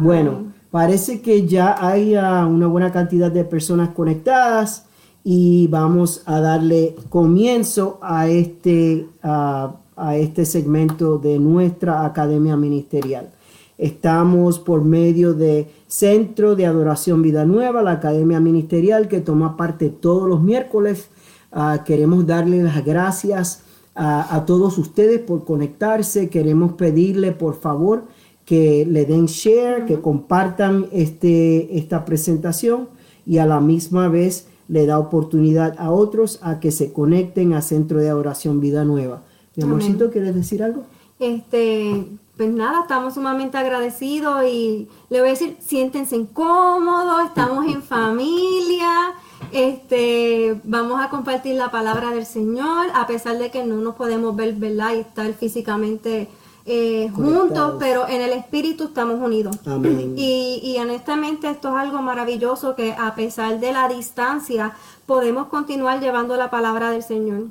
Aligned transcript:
Bueno, 0.00 0.52
parece 0.70 1.20
que 1.20 1.46
ya 1.46 1.76
hay 1.78 2.14
ah, 2.14 2.46
una 2.46 2.66
buena 2.66 2.92
cantidad 2.92 3.30
de 3.30 3.44
personas 3.44 3.90
conectadas 3.90 4.86
y 5.24 5.66
vamos 5.68 6.22
a 6.26 6.40
darle 6.40 6.96
comienzo 7.08 7.98
a 8.02 8.28
este, 8.28 9.06
a 9.22 10.16
este 10.16 10.44
segmento 10.44 11.18
de 11.18 11.38
nuestra 11.38 12.04
Academia 12.04 12.56
Ministerial. 12.56 13.30
Estamos 13.78 14.58
por 14.58 14.82
medio 14.82 15.34
de 15.34 15.70
Centro 15.86 16.56
de 16.56 16.66
Adoración 16.66 17.22
Vida 17.22 17.44
Nueva, 17.44 17.80
la 17.80 17.92
Academia 17.92 18.40
Ministerial 18.40 19.06
que 19.06 19.20
toma 19.20 19.56
parte 19.56 19.88
todos 19.88 20.28
los 20.28 20.42
miércoles. 20.42 21.08
Ah, 21.52 21.84
queremos 21.86 22.26
darle 22.26 22.60
las 22.64 22.84
gracias 22.84 23.62
a, 23.94 24.44
todos 24.46 24.78
ustedes 24.78 25.20
por 25.20 25.44
conectarse. 25.44 26.28
Queremos 26.28 26.72
pedirle 26.72 27.32
por 27.32 27.54
favor 27.54 28.04
que 28.48 28.86
le 28.86 29.04
den 29.04 29.26
share, 29.26 29.84
que 29.84 30.00
compartan 30.00 30.86
este, 30.90 31.76
esta 31.76 32.06
presentación 32.06 32.88
y 33.26 33.36
a 33.36 33.44
la 33.44 33.60
misma 33.60 34.08
vez 34.08 34.46
le 34.68 34.86
da 34.86 34.98
oportunidad 34.98 35.74
a 35.78 35.90
otros 35.90 36.38
a 36.40 36.58
que 36.58 36.70
se 36.70 36.90
conecten 36.94 37.52
a 37.52 37.60
Centro 37.60 37.98
de 37.98 38.08
Adoración 38.08 38.58
Vida 38.58 38.86
Nueva. 38.86 39.20
Mi 39.54 39.64
amorcito, 39.64 40.10
¿quieres 40.10 40.34
decir 40.34 40.62
algo? 40.62 40.84
Este, 41.20 42.06
pues 42.38 42.48
nada, 42.48 42.80
estamos 42.80 43.12
sumamente 43.12 43.58
agradecidos 43.58 44.42
y 44.50 44.88
le 45.10 45.20
voy 45.20 45.28
a 45.28 45.32
decir, 45.32 45.58
siéntense 45.60 46.16
cómodos, 46.32 47.26
estamos 47.26 47.66
en 47.66 47.82
familia, 47.82 49.12
este, 49.52 50.58
vamos 50.64 51.04
a 51.04 51.10
compartir 51.10 51.56
la 51.56 51.70
palabra 51.70 52.12
del 52.12 52.24
Señor, 52.24 52.86
a 52.94 53.06
pesar 53.06 53.36
de 53.36 53.50
que 53.50 53.62
no 53.62 53.76
nos 53.76 53.94
podemos 53.94 54.34
ver, 54.34 54.54
¿verdad? 54.54 54.94
Y 54.94 55.00
estar 55.00 55.30
físicamente 55.34 56.28
eh, 56.68 57.10
juntos, 57.14 57.76
pero 57.78 58.06
en 58.06 58.20
el 58.20 58.30
espíritu 58.30 58.84
estamos 58.84 59.20
unidos. 59.20 59.56
Amén. 59.66 60.14
Y, 60.16 60.60
y 60.62 60.78
honestamente 60.78 61.50
esto 61.50 61.68
es 61.68 61.74
algo 61.74 62.02
maravilloso 62.02 62.76
que 62.76 62.92
a 62.92 63.14
pesar 63.14 63.58
de 63.58 63.72
la 63.72 63.88
distancia 63.88 64.74
podemos 65.06 65.48
continuar 65.48 66.00
llevando 66.00 66.36
la 66.36 66.50
palabra 66.50 66.90
del 66.90 67.02
Señor. 67.02 67.44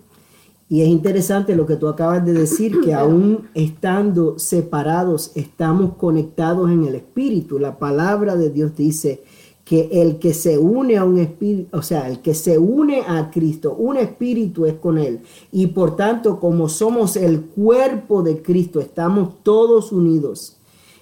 Y 0.70 0.82
es 0.82 0.90
interesante 0.90 1.56
lo 1.56 1.66
que 1.66 1.78
tú 1.78 1.88
acabas 1.88 2.26
de 2.26 2.34
decir, 2.34 2.82
que 2.82 2.94
aún 2.94 3.48
estando 3.54 4.38
separados, 4.38 5.32
estamos 5.36 5.95
conectados 5.95 6.70
en 6.70 6.86
el 6.86 6.95
Espíritu. 6.95 7.58
La 7.58 7.78
palabra 7.78 8.36
de 8.36 8.50
Dios 8.50 8.76
dice 8.76 9.23
que 9.68 9.90
el 9.92 10.18
que 10.18 10.34
se 10.34 10.58
une 10.58 10.98
a 10.98 11.04
un 11.04 11.18
espíritu, 11.18 11.76
o 11.76 11.82
sea, 11.82 12.08
el 12.08 12.22
que 12.22 12.34
se 12.34 12.58
une 12.58 13.02
a 13.06 13.30
Cristo, 13.30 13.73
un 13.73 13.98
espíritu 13.98 14.66
es 14.66 14.76
con 14.76 14.98
Él. 14.98 15.20
Y 15.52 15.68
por 15.68 15.98
tanto, 15.98 16.40
como 16.40 16.70
somos 16.70 17.18
el 17.18 17.42
cuerpo 17.42 18.23
de 18.23 18.42
Cristo, 18.42 18.80
estamos 18.80 19.44
todos 19.44 19.92
unidos. 19.92 20.56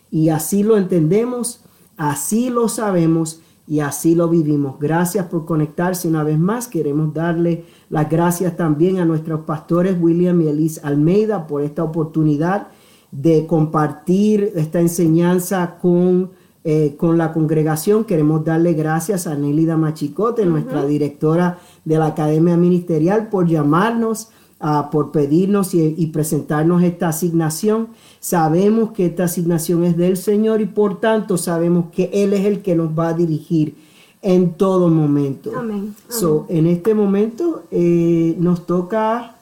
Y 0.09 0.29
así 0.29 0.63
lo 0.63 0.77
entendemos, 0.77 1.59
así 1.95 2.49
lo 2.49 2.67
sabemos 2.67 3.39
y 3.67 3.81
así 3.81 4.15
lo 4.15 4.29
vivimos. 4.29 4.79
Gracias 4.79 5.27
por 5.27 5.45
conectarse 5.45 6.07
una 6.07 6.23
vez 6.23 6.39
más. 6.39 6.67
Queremos 6.67 7.13
darle 7.13 7.65
las 7.91 8.09
gracias 8.09 8.57
también 8.57 8.97
a 8.97 9.05
nuestros 9.05 9.41
pastores 9.41 9.95
William 9.99 10.41
y 10.41 10.47
Elise 10.47 10.81
Almeida 10.83 11.45
por 11.45 11.61
esta 11.61 11.83
oportunidad 11.83 12.69
de 13.11 13.45
compartir 13.45 14.53
esta 14.55 14.79
enseñanza 14.79 15.77
con, 15.79 16.31
eh, 16.67 16.95
con 16.97 17.19
la 17.19 17.31
congregación. 17.31 18.05
Queremos 18.05 18.43
darle 18.43 18.73
gracias 18.73 19.27
a 19.27 19.35
Nélida 19.35 19.77
Machicote, 19.77 20.47
nuestra 20.47 20.83
directora 20.83 21.59
de 21.83 21.99
la 21.99 22.07
Academia 22.07 22.57
Ministerial, 22.57 23.29
por 23.29 23.47
llamarnos, 23.47 24.29
uh, 24.59 24.89
por 24.89 25.11
pedirnos 25.11 25.75
y, 25.75 25.93
y 25.95 26.07
presentarnos 26.07 26.81
esta 26.81 27.09
asignación. 27.09 27.89
Sabemos 28.19 28.93
que 28.93 29.05
esta 29.05 29.25
asignación 29.25 29.83
es 29.83 29.95
del 29.95 30.17
Señor 30.17 30.59
y 30.59 30.65
por 30.65 30.99
tanto 30.99 31.37
sabemos 31.37 31.91
que 31.91 32.09
Él 32.11 32.33
es 32.33 32.43
el 32.45 32.63
que 32.63 32.73
nos 32.73 32.97
va 32.97 33.09
a 33.09 33.13
dirigir 33.13 33.75
en 34.23 34.53
todo 34.53 34.89
momento. 34.89 35.51
Amén. 35.55 35.95
So, 36.09 36.47
en 36.49 36.65
este 36.65 36.95
momento 36.95 37.65
eh, 37.69 38.35
nos 38.39 38.65
toca 38.65 39.35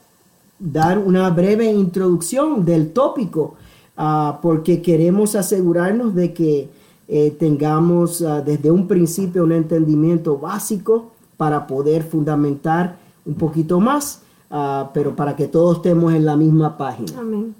dar 0.59 0.97
una 0.99 1.29
breve 1.29 1.71
introducción 1.71 2.65
del 2.65 2.91
tópico, 2.91 3.55
ah, 3.95 4.39
porque 4.41 4.81
queremos 4.81 5.35
asegurarnos 5.35 6.13
de 6.15 6.33
que 6.33 6.82
eh, 7.07 7.35
tengamos 7.37 8.21
ah, 8.21 8.41
desde 8.41 8.71
un 8.71 8.87
principio 8.87 9.43
un 9.43 9.51
entendimiento 9.51 10.37
básico 10.37 11.11
para 11.37 11.67
poder 11.67 12.03
fundamentar 12.03 12.97
un 13.25 13.35
poquito 13.35 13.79
más, 13.79 14.21
ah, 14.49 14.91
pero 14.93 15.15
para 15.15 15.35
que 15.35 15.47
todos 15.47 15.77
estemos 15.77 16.13
en 16.13 16.25
la 16.25 16.37
misma 16.37 16.77
página. 16.77 17.19
Amén. 17.19 17.55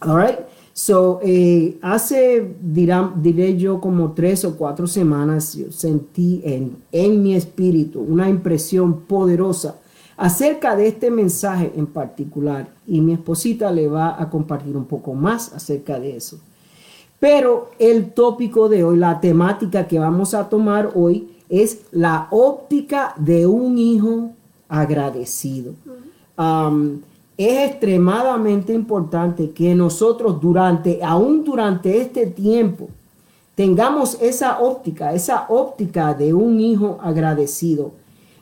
All 0.00 0.16
right. 0.16 0.38
So, 0.72 1.20
eh, 1.22 1.78
hace, 1.80 2.54
diré 2.60 3.56
yo, 3.56 3.80
como 3.80 4.12
tres 4.12 4.44
o 4.44 4.56
cuatro 4.56 4.86
semanas, 4.86 5.54
yo 5.54 5.72
sentí 5.72 6.42
en, 6.44 6.76
en 6.92 7.22
mi 7.22 7.34
espíritu 7.34 8.00
una 8.00 8.28
impresión 8.28 9.00
poderosa 9.00 9.76
acerca 10.18 10.76
de 10.76 10.88
este 10.88 11.10
mensaje 11.10 11.72
en 11.76 11.86
particular 11.86 12.68
y 12.86 13.00
mi 13.00 13.14
esposita 13.14 13.70
le 13.72 13.88
va 13.88 14.20
a 14.20 14.28
compartir 14.28 14.76
un 14.76 14.84
poco 14.84 15.14
más 15.14 15.52
acerca 15.54 15.98
de 15.98 16.16
eso. 16.16 16.38
Pero 17.26 17.70
el 17.80 18.12
tópico 18.12 18.68
de 18.68 18.84
hoy, 18.84 18.98
la 18.98 19.20
temática 19.20 19.88
que 19.88 19.98
vamos 19.98 20.32
a 20.32 20.48
tomar 20.48 20.92
hoy 20.94 21.28
es 21.48 21.80
la 21.90 22.28
óptica 22.30 23.14
de 23.16 23.46
un 23.46 23.78
hijo 23.78 24.30
agradecido 24.68 25.72
es 27.36 27.70
extremadamente 27.70 28.72
importante 28.72 29.50
que 29.50 29.74
nosotros 29.74 30.40
durante, 30.40 31.00
aún 31.02 31.44
durante 31.44 32.00
este 32.00 32.26
tiempo, 32.26 32.88
tengamos 33.54 34.16
esa 34.20 34.60
óptica, 34.60 35.12
esa 35.12 35.46
óptica 35.48 36.14
de 36.14 36.32
un 36.32 36.60
hijo 36.60 36.98
agradecido. 37.02 37.92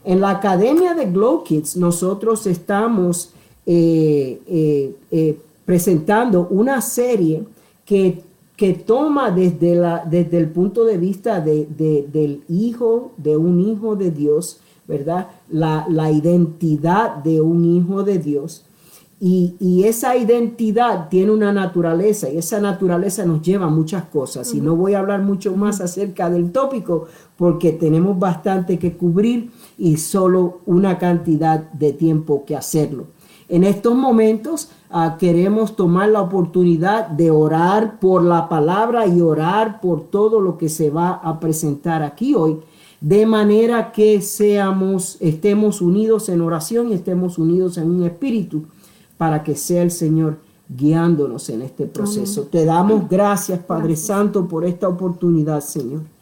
En 0.04 0.20
la 0.20 0.30
Academia 0.30 0.94
de 0.94 1.06
Glow 1.06 1.42
Kids 1.42 1.76
nosotros 1.76 2.46
estamos 2.46 3.32
eh, 3.66 4.40
eh, 4.46 4.96
eh, 5.10 5.38
presentando 5.64 6.46
una 6.50 6.80
serie 6.80 7.42
que, 7.84 8.22
que 8.56 8.72
toma 8.72 9.30
desde, 9.30 9.74
la, 9.74 10.04
desde, 10.04 10.38
el 10.38 10.48
punto 10.50 10.84
de 10.84 10.96
vista 10.96 11.40
de, 11.40 11.66
del 12.12 12.42
hijo, 12.48 13.12
de 13.16 13.36
un 13.36 13.60
hijo 13.60 13.96
de 13.96 14.10
Dios, 14.10 14.60
¿verdad? 14.86 15.28
La, 15.48 15.86
la 15.88 16.10
identidad 16.10 17.16
de 17.16 17.40
un 17.40 17.64
hijo 17.64 18.02
de 18.04 18.18
Dios 18.18 18.64
y, 19.26 19.84
esa 19.84 20.16
identidad 20.16 21.08
tiene 21.08 21.32
una 21.32 21.50
naturaleza 21.50 22.28
y 22.28 22.36
esa 22.36 22.60
naturaleza 22.60 23.24
nos 23.24 23.40
lleva 23.40 23.66
a 23.66 23.70
muchas 23.70 24.04
cosas. 24.04 24.52
Y 24.52 24.60
no 24.60 24.76
voy 24.76 24.92
a 24.92 24.98
hablar 24.98 25.22
mucho 25.22 25.56
más 25.56 25.80
acerca 25.80 26.28
del 26.28 26.52
tópico 26.52 27.06
porque 27.38 27.72
tenemos 27.72 28.18
bastante 28.18 28.78
que 28.78 28.92
cubrir 28.98 29.50
y 29.78 29.96
solo 29.96 30.60
una 30.66 30.98
cantidad 30.98 31.72
de 31.72 31.94
tiempo 31.94 32.44
que 32.44 32.54
hacerlo. 32.54 33.06
En 33.48 33.64
estos 33.64 33.94
momentos 33.94 34.70
ah, 34.90 35.16
queremos 35.18 35.76
tomar 35.76 36.08
la 36.08 36.22
oportunidad 36.22 37.08
de 37.08 37.30
orar 37.30 38.00
por 38.00 38.22
la 38.22 38.48
palabra 38.48 39.06
y 39.06 39.20
orar 39.20 39.80
por 39.80 40.04
todo 40.04 40.40
lo 40.40 40.56
que 40.56 40.68
se 40.68 40.90
va 40.90 41.10
a 41.10 41.40
presentar 41.40 42.02
aquí 42.02 42.34
hoy, 42.34 42.58
de 43.00 43.26
manera 43.26 43.92
que 43.92 44.22
seamos, 44.22 45.18
estemos 45.20 45.82
unidos 45.82 46.28
en 46.30 46.40
oración 46.40 46.88
y 46.88 46.94
estemos 46.94 47.38
unidos 47.38 47.76
en 47.76 47.90
un 47.90 48.04
espíritu 48.04 48.64
para 49.18 49.42
que 49.42 49.56
sea 49.56 49.82
el 49.82 49.90
Señor 49.90 50.38
guiándonos 50.68 51.50
en 51.50 51.62
este 51.62 51.84
proceso. 51.86 52.44
Te 52.44 52.64
damos 52.64 53.08
gracias, 53.08 53.58
Padre 53.58 53.96
Santo, 53.96 54.48
por 54.48 54.64
esta 54.64 54.88
oportunidad, 54.88 55.60
Señor. 55.60 56.13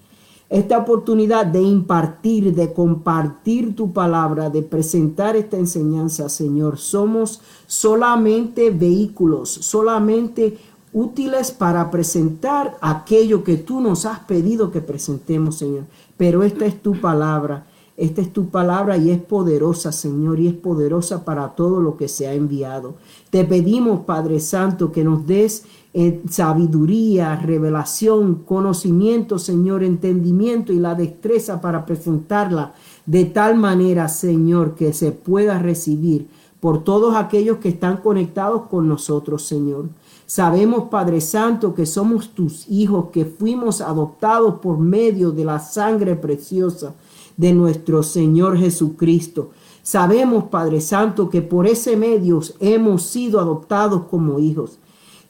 Esta 0.53 0.77
oportunidad 0.77 1.47
de 1.47 1.63
impartir, 1.63 2.55
de 2.55 2.75
compartir 2.75 3.75
tu 3.75 3.91
palabra, 3.91 4.51
de 4.51 4.63
presentar 4.63 5.35
esta 5.35 5.57
enseñanza, 5.57 6.29
Señor. 6.29 6.77
Somos 6.77 7.41
solamente 7.67 8.69
vehículos, 8.69 9.49
solamente 9.49 10.59
útiles 10.93 11.53
para 11.53 11.91
presentar 11.91 12.77
aquello 12.83 13.43
que 13.43 13.57
tú 13.57 13.81
nos 13.81 14.05
has 14.05 14.19
pedido 14.21 14.71
que 14.71 14.83
presentemos, 14.83 15.57
Señor. 15.57 15.85
Pero 16.19 16.43
esta 16.43 16.67
es 16.67 16.83
tu 16.83 17.01
palabra 17.01 17.65
esta 17.97 18.23
es 18.23 18.33
tu 18.33 18.49
palabra 18.49 18.97
y 18.97 19.11
es 19.11 19.21
poderosa, 19.21 19.93
Señor, 19.93 20.41
y 20.41 20.49
es 20.49 20.55
poderosa 20.55 21.25
para 21.25 21.51
todo 21.51 21.81
lo 21.81 21.97
que 21.97 22.09
se 22.09 22.27
ha 22.27 22.33
enviado. 22.33 22.95
Te 23.31 23.45
pedimos, 23.45 24.01
Padre 24.01 24.41
Santo, 24.41 24.91
que 24.91 25.05
nos 25.05 25.27
des 25.27 25.65
eh, 25.95 26.23
sabiduría, 26.29 27.37
revelación, 27.37 28.45
conocimiento, 28.47 29.39
Señor, 29.39 29.83
entendimiento 29.83 30.73
y 30.73 30.79
la 30.79 30.95
destreza 30.95 31.61
para 31.61 31.85
presentarla 31.85 32.73
de 33.05 33.27
tal 33.27 33.57
manera, 33.57 34.09
Señor, 34.09 34.75
que 34.75 34.93
se 34.93 35.13
pueda 35.13 35.59
recibir 35.59 36.29
por 36.61 36.85
todos 36.85 37.17
aquellos 37.17 37.59
que 37.59 37.71
están 37.71 37.99
conectados 37.99 38.63
con 38.71 38.89
nosotros, 38.89 39.43
Señor. 39.43 39.89
Sabemos, 40.27 40.85
Padre 40.85 41.21
Santo, 41.21 41.75
que 41.75 41.85
somos 41.85 42.31
tus 42.31 42.69
hijos, 42.71 43.07
que 43.13 43.27
fuimos 43.27 43.81
adoptados 43.81 44.61
por 44.61 44.79
medio 44.79 45.33
de 45.33 45.45
la 45.45 45.59
sangre 45.59 46.17
preciosa 46.17 46.95
de 47.37 47.53
nuestro 47.53 48.03
Señor 48.03 48.57
Jesucristo. 48.57 49.51
Sabemos, 49.83 50.45
Padre 50.45 50.81
Santo, 50.81 51.29
que 51.29 51.43
por 51.43 51.67
ese 51.67 51.97
medio 51.97 52.41
hemos 52.61 53.03
sido 53.03 53.41
adoptados 53.41 54.05
como 54.05 54.39
hijos. 54.39 54.79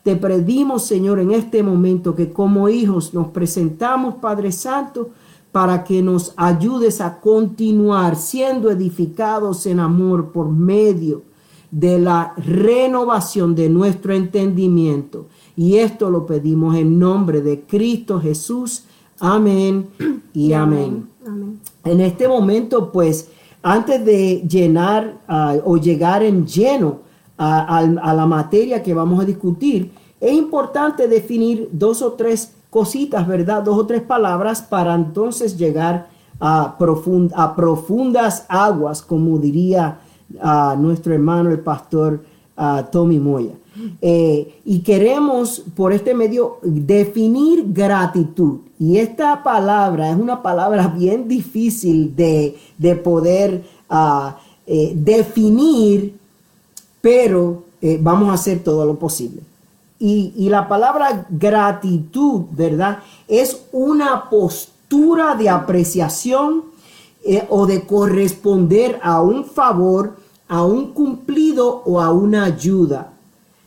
Te 0.02 0.16
pedimos, 0.16 0.84
Señor, 0.84 1.20
en 1.20 1.30
este 1.30 1.62
momento 1.62 2.14
que 2.14 2.32
como 2.32 2.68
hijos 2.68 3.14
nos 3.14 3.28
presentamos, 3.28 4.16
Padre 4.16 4.50
Santo, 4.50 5.10
para 5.52 5.84
que 5.84 6.02
nos 6.02 6.32
ayudes 6.36 7.00
a 7.00 7.20
continuar 7.20 8.16
siendo 8.16 8.70
edificados 8.70 9.66
en 9.66 9.78
amor 9.78 10.32
por 10.32 10.48
medio 10.48 11.22
de 11.70 11.98
la 11.98 12.34
renovación 12.36 13.54
de 13.54 13.68
nuestro 13.68 14.12
entendimiento. 14.14 15.26
Y 15.56 15.76
esto 15.76 16.10
lo 16.10 16.26
pedimos 16.26 16.76
en 16.76 16.98
nombre 16.98 17.40
de 17.40 17.60
Cristo 17.60 18.20
Jesús. 18.20 18.84
Amén 19.20 19.88
y 20.34 20.52
amén. 20.52 21.08
En 21.84 22.00
este 22.00 22.26
momento, 22.26 22.90
pues, 22.90 23.28
antes 23.62 24.04
de 24.04 24.44
llenar 24.48 25.20
ah, 25.28 25.56
o 25.64 25.76
llegar 25.76 26.22
en 26.22 26.46
lleno 26.46 27.00
a, 27.38 27.82
la 28.14 28.26
materia 28.26 28.82
que 28.82 28.94
vamos 28.94 29.20
a 29.20 29.24
discutir, 29.24 29.92
es 30.20 30.32
importante 30.32 31.08
definir 31.08 31.68
dos 31.72 32.02
o 32.02 32.12
tres 32.12 32.52
cositas, 32.70 33.26
¿verdad? 33.26 33.62
Dos 33.62 33.78
o 33.78 33.86
tres 33.86 34.02
palabras 34.02 34.62
para 34.62 34.94
entonces 34.94 35.56
llegar 35.56 36.08
a, 36.40 36.76
profundas 36.76 38.46
aguas, 38.48 39.02
como 39.02 39.38
diría 39.38 39.98
nuestro 40.78 41.12
hermano 41.12 41.50
el 41.50 41.60
pastor 41.60 42.22
Tommy 42.90 43.18
Moya. 43.18 43.54
Eh, 44.00 44.60
y 44.64 44.80
queremos 44.80 45.62
por 45.74 45.92
este 45.92 46.14
medio 46.14 46.58
definir 46.62 47.64
gratitud. 47.72 48.60
Y 48.78 48.98
esta 48.98 49.42
palabra 49.42 50.10
es 50.10 50.16
una 50.16 50.42
palabra 50.42 50.88
bien 50.88 51.26
difícil 51.28 52.14
de, 52.14 52.56
poder 53.02 53.62
eh, 54.66 54.92
definir 54.94 56.18
pero 57.02 57.64
eh, 57.82 57.98
vamos 58.00 58.30
a 58.30 58.34
hacer 58.34 58.64
todo 58.64 58.86
lo 58.86 58.98
posible. 58.98 59.42
Y, 59.98 60.48
la 60.48 60.68
palabra 60.68 61.26
gratitud, 61.30 62.42
¿verdad? 62.50 62.98
Es 63.28 63.66
una 63.70 64.28
postura 64.28 65.36
de 65.36 65.48
apreciación 65.48 66.64
eh, 67.24 67.46
o 67.48 67.66
de 67.66 67.86
corresponder 67.86 68.98
a 69.00 69.22
un 69.22 69.44
favor, 69.44 70.16
a 70.48 70.64
un 70.64 70.92
cumplido 70.92 71.82
o 71.84 72.00
a 72.00 72.10
una 72.10 72.44
ayuda. 72.44 73.12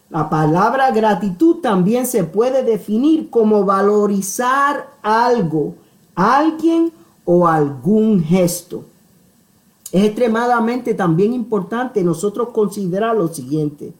La 0.09 0.29
palabra 0.29 0.91
gratitud 0.91 1.57
también 1.61 2.05
se 2.05 2.25
puede 2.25 2.63
definir 2.63 3.29
como 3.29 3.63
valorizar 3.63 4.89
algo, 5.01 5.75
alguien 6.15 6.91
o 7.23 7.47
algún 7.47 8.21
gesto. 8.21 8.83
Es 9.95 10.03
extremadamente 10.03 10.93
también 10.93 11.31
importante 11.33 12.03
nosotros 12.03 12.49
considerar 12.49 13.15
lo 13.15 13.29
siguiente, 13.29 13.93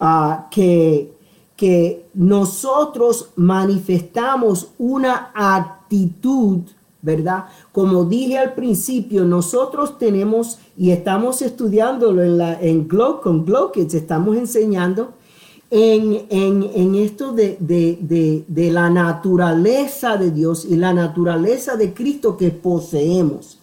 ah, 0.00 0.48
que, 0.50 1.12
que 1.54 2.06
nosotros 2.14 3.28
manifestamos 3.36 4.68
una 4.78 5.30
actitud, 5.34 6.60
¿verdad? 7.02 7.44
Como 7.72 8.06
dije 8.06 8.38
al 8.38 8.54
principio, 8.54 9.26
nosotros 9.26 9.98
tenemos 9.98 10.60
y 10.78 10.92
estamos 10.92 11.42
estudiándolo 11.42 12.22
en, 12.22 12.38
la, 12.38 12.58
en 12.58 12.88
Glow, 12.88 13.20
con 13.20 13.44
Glow 13.44 13.70
Kids, 13.70 13.92
estamos 13.92 14.34
enseñando 14.34 15.10
en, 15.70 16.94
esto 16.94 17.32
de, 17.32 17.58
de, 17.60 18.72
la 18.72 18.88
naturaleza 18.88 20.16
de 20.16 20.30
Dios 20.30 20.64
y 20.64 20.76
la 20.76 20.94
naturaleza 20.94 21.76
de 21.76 21.92
Cristo 21.92 22.38
que 22.38 22.50
poseemos. 22.50 23.57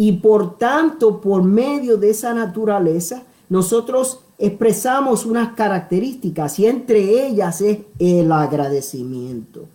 Y 0.00 0.12
por 0.12 0.56
tanto, 0.56 1.20
por 1.20 1.42
medio 1.42 1.98
de 1.98 2.08
esa 2.08 2.32
naturaleza, 2.32 3.22
nosotros 3.50 4.20
expresamos 4.38 5.26
unas 5.26 5.54
características 5.54 6.58
y 6.58 6.64
entre 6.64 7.26
ellas 7.26 7.60
es 7.60 7.80
el 7.98 8.32
agradecimiento. 8.32 9.66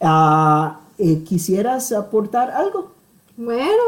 Eh, 0.00 1.22
¿Quisieras 1.28 1.92
aportar 1.92 2.50
algo? 2.50 2.92
Bueno, 3.36 3.82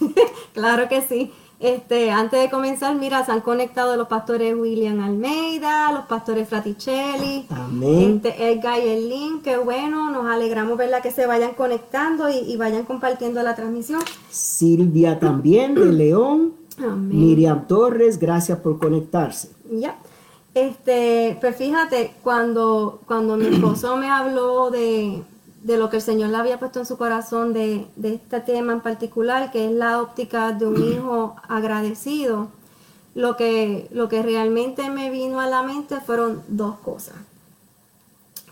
claro 0.54 0.88
que 0.88 1.02
sí. 1.02 1.30
Este, 1.60 2.12
antes 2.12 2.40
de 2.40 2.50
comenzar, 2.50 2.94
mira, 2.94 3.24
se 3.26 3.32
han 3.32 3.40
conectado 3.40 3.96
los 3.96 4.06
pastores 4.06 4.54
William 4.56 5.00
Almeida, 5.00 5.90
los 5.92 6.04
pastores 6.04 6.48
Fraticelli, 6.48 7.46
Amén. 7.50 8.22
Este, 8.24 8.52
Edgar 8.52 8.78
y 8.78 8.88
el 8.88 9.08
link, 9.08 9.42
qué 9.42 9.56
bueno, 9.56 10.08
nos 10.12 10.26
alegramos 10.26 10.78
verla 10.78 11.00
que 11.00 11.10
se 11.10 11.26
vayan 11.26 11.54
conectando 11.54 12.28
y, 12.30 12.56
vayan 12.56 12.84
compartiendo 12.84 13.42
la 13.42 13.56
transmisión. 13.56 14.00
Silvia 14.30 15.18
también 15.18 15.74
de 15.74 15.86
León, 15.92 16.54
Miriam 16.96 17.66
Torres, 17.66 18.20
gracias 18.20 18.58
por 18.60 18.78
conectarse. 18.78 19.50
Ya. 19.68 19.96
Este, 20.54 21.38
pues 21.40 21.56
fíjate, 21.56 22.12
cuando, 22.22 23.00
cuando 23.06 23.36
mi 23.36 23.46
esposo 23.46 23.96
me 23.96 24.08
habló 24.08 24.70
de, 24.70 25.22
de 25.62 25.76
lo 25.76 25.90
que 25.90 25.96
el 25.96 26.02
Señor 26.02 26.30
le 26.30 26.36
había 26.36 26.58
puesto 26.58 26.78
en 26.78 26.86
su 26.86 26.96
corazón 26.96 27.52
de, 27.52 27.86
este 28.02 28.40
tema 28.40 28.72
en 28.72 28.80
particular, 28.80 29.50
que 29.50 29.66
es 29.66 29.72
la 29.72 30.00
óptica 30.00 30.52
de 30.52 30.66
un 30.66 30.82
hijo 30.92 31.36
agradecido, 31.48 32.48
lo 33.14 33.36
que, 33.36 33.88
lo 33.90 34.08
que 34.08 34.22
realmente 34.22 34.90
me 34.90 35.10
vino 35.10 35.40
a 35.40 35.46
la 35.46 35.62
mente 35.62 36.00
fueron 36.00 36.42
dos 36.48 36.78
cosas. 36.78 37.16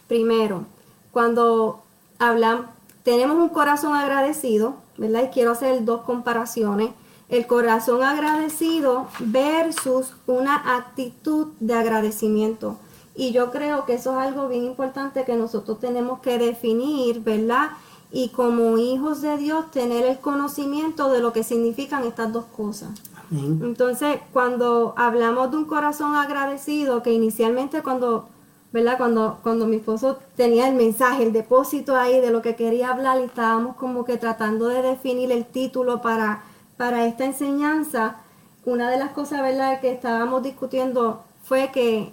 Primero, 0.08 0.64
cuando 1.12 1.82
hablamos, 2.19 2.67
tenemos 3.03 3.37
un 3.37 3.50
corazón 3.50 3.94
agradecido, 3.94 4.76
¿verdad? 4.97 5.25
Y 5.25 5.29
quiero 5.29 5.52
hacer 5.52 5.85
dos 5.85 6.02
comparaciones. 6.02 6.91
El 7.29 7.47
corazón 7.47 8.02
agradecido 8.02 9.09
versus 9.20 10.14
una 10.26 10.76
actitud 10.76 11.49
de 11.61 11.75
agradecimiento. 11.75 12.79
Y 13.16 13.32
yo 13.32 13.50
creo 13.50 13.86
que 13.86 13.94
eso 13.94 14.12
es 14.12 14.26
algo 14.26 14.46
bien 14.46 14.64
importante 14.64 15.24
que 15.24 15.36
nosotros 15.36 15.80
tenemos 15.80 16.20
que 16.20 16.38
definir, 16.38 17.20
¿verdad? 17.20 17.70
Y 18.12 18.28
como 18.28 18.76
hijos 18.76 19.22
de 19.22 19.38
Dios 19.38 19.70
tener 19.70 20.04
el 20.04 20.18
conocimiento 20.18 21.10
de 21.10 21.20
lo 21.20 21.32
que 21.32 21.42
significan 21.42 22.04
estas 22.04 22.32
dos 22.32 22.44
cosas. 22.44 22.90
Entonces, 23.32 24.20
cuando 24.32 24.94
hablamos 24.96 25.50
de 25.50 25.56
un 25.56 25.64
corazón 25.64 26.14
agradecido, 26.14 27.02
que 27.02 27.12
inicialmente 27.12 27.82
cuando, 27.82 28.28
¿verdad? 28.70 28.98
Cuando, 28.98 29.38
cuando 29.42 29.66
mi 29.66 29.76
esposo 29.76 30.18
tenía 30.36 30.68
el 30.68 30.76
mensaje, 30.76 31.24
el 31.24 31.32
depósito 31.32 31.96
ahí 31.96 32.20
de 32.20 32.30
lo 32.30 32.42
que 32.42 32.54
quería 32.54 32.90
hablar 32.90 33.18
y 33.20 33.24
estábamos 33.24 33.76
como 33.76 34.04
que 34.04 34.18
tratando 34.18 34.68
de 34.68 34.82
definir 34.82 35.32
el 35.32 35.44
título 35.44 36.02
para, 36.02 36.44
para 36.76 37.06
esta 37.06 37.24
enseñanza, 37.24 38.18
una 38.64 38.90
de 38.90 38.98
las 38.98 39.10
cosas, 39.10 39.42
¿verdad?, 39.42 39.80
que 39.80 39.90
estábamos 39.90 40.42
discutiendo 40.42 41.22
fue 41.42 41.70
que 41.72 42.12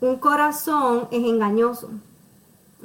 un 0.00 0.16
corazón 0.16 1.08
es 1.10 1.24
engañoso. 1.24 1.90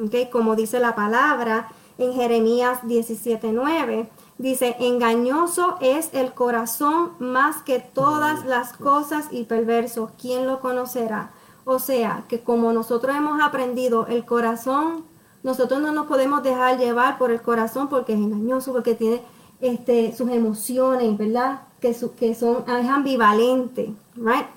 ¿okay? 0.03 0.29
Como 0.29 0.55
dice 0.55 0.79
la 0.79 0.95
palabra 0.95 1.69
en 1.97 2.13
Jeremías 2.13 2.79
17:9, 2.83 4.07
dice, 4.37 4.75
engañoso 4.79 5.77
es 5.81 6.09
el 6.13 6.33
corazón 6.33 7.11
más 7.19 7.61
que 7.61 7.79
todas 7.79 8.45
las 8.45 8.73
cosas 8.73 9.25
y 9.31 9.43
perverso. 9.43 10.11
¿Quién 10.19 10.47
lo 10.47 10.59
conocerá? 10.59 11.31
O 11.63 11.79
sea, 11.79 12.23
que 12.27 12.41
como 12.41 12.73
nosotros 12.73 13.15
hemos 13.15 13.39
aprendido, 13.41 14.07
el 14.07 14.25
corazón, 14.25 15.03
nosotros 15.43 15.79
no 15.79 15.91
nos 15.91 16.07
podemos 16.07 16.41
dejar 16.43 16.79
llevar 16.79 17.17
por 17.17 17.31
el 17.31 17.41
corazón 17.41 17.87
porque 17.87 18.13
es 18.13 18.19
engañoso, 18.19 18.73
porque 18.73 18.95
tiene 18.95 19.21
este, 19.59 20.15
sus 20.15 20.29
emociones, 20.31 21.15
¿verdad? 21.17 21.61
Que, 21.79 21.95
que 22.17 22.33
son, 22.33 22.63
es 22.67 22.89
ambivalente, 22.89 23.93
¿right? 24.15 24.47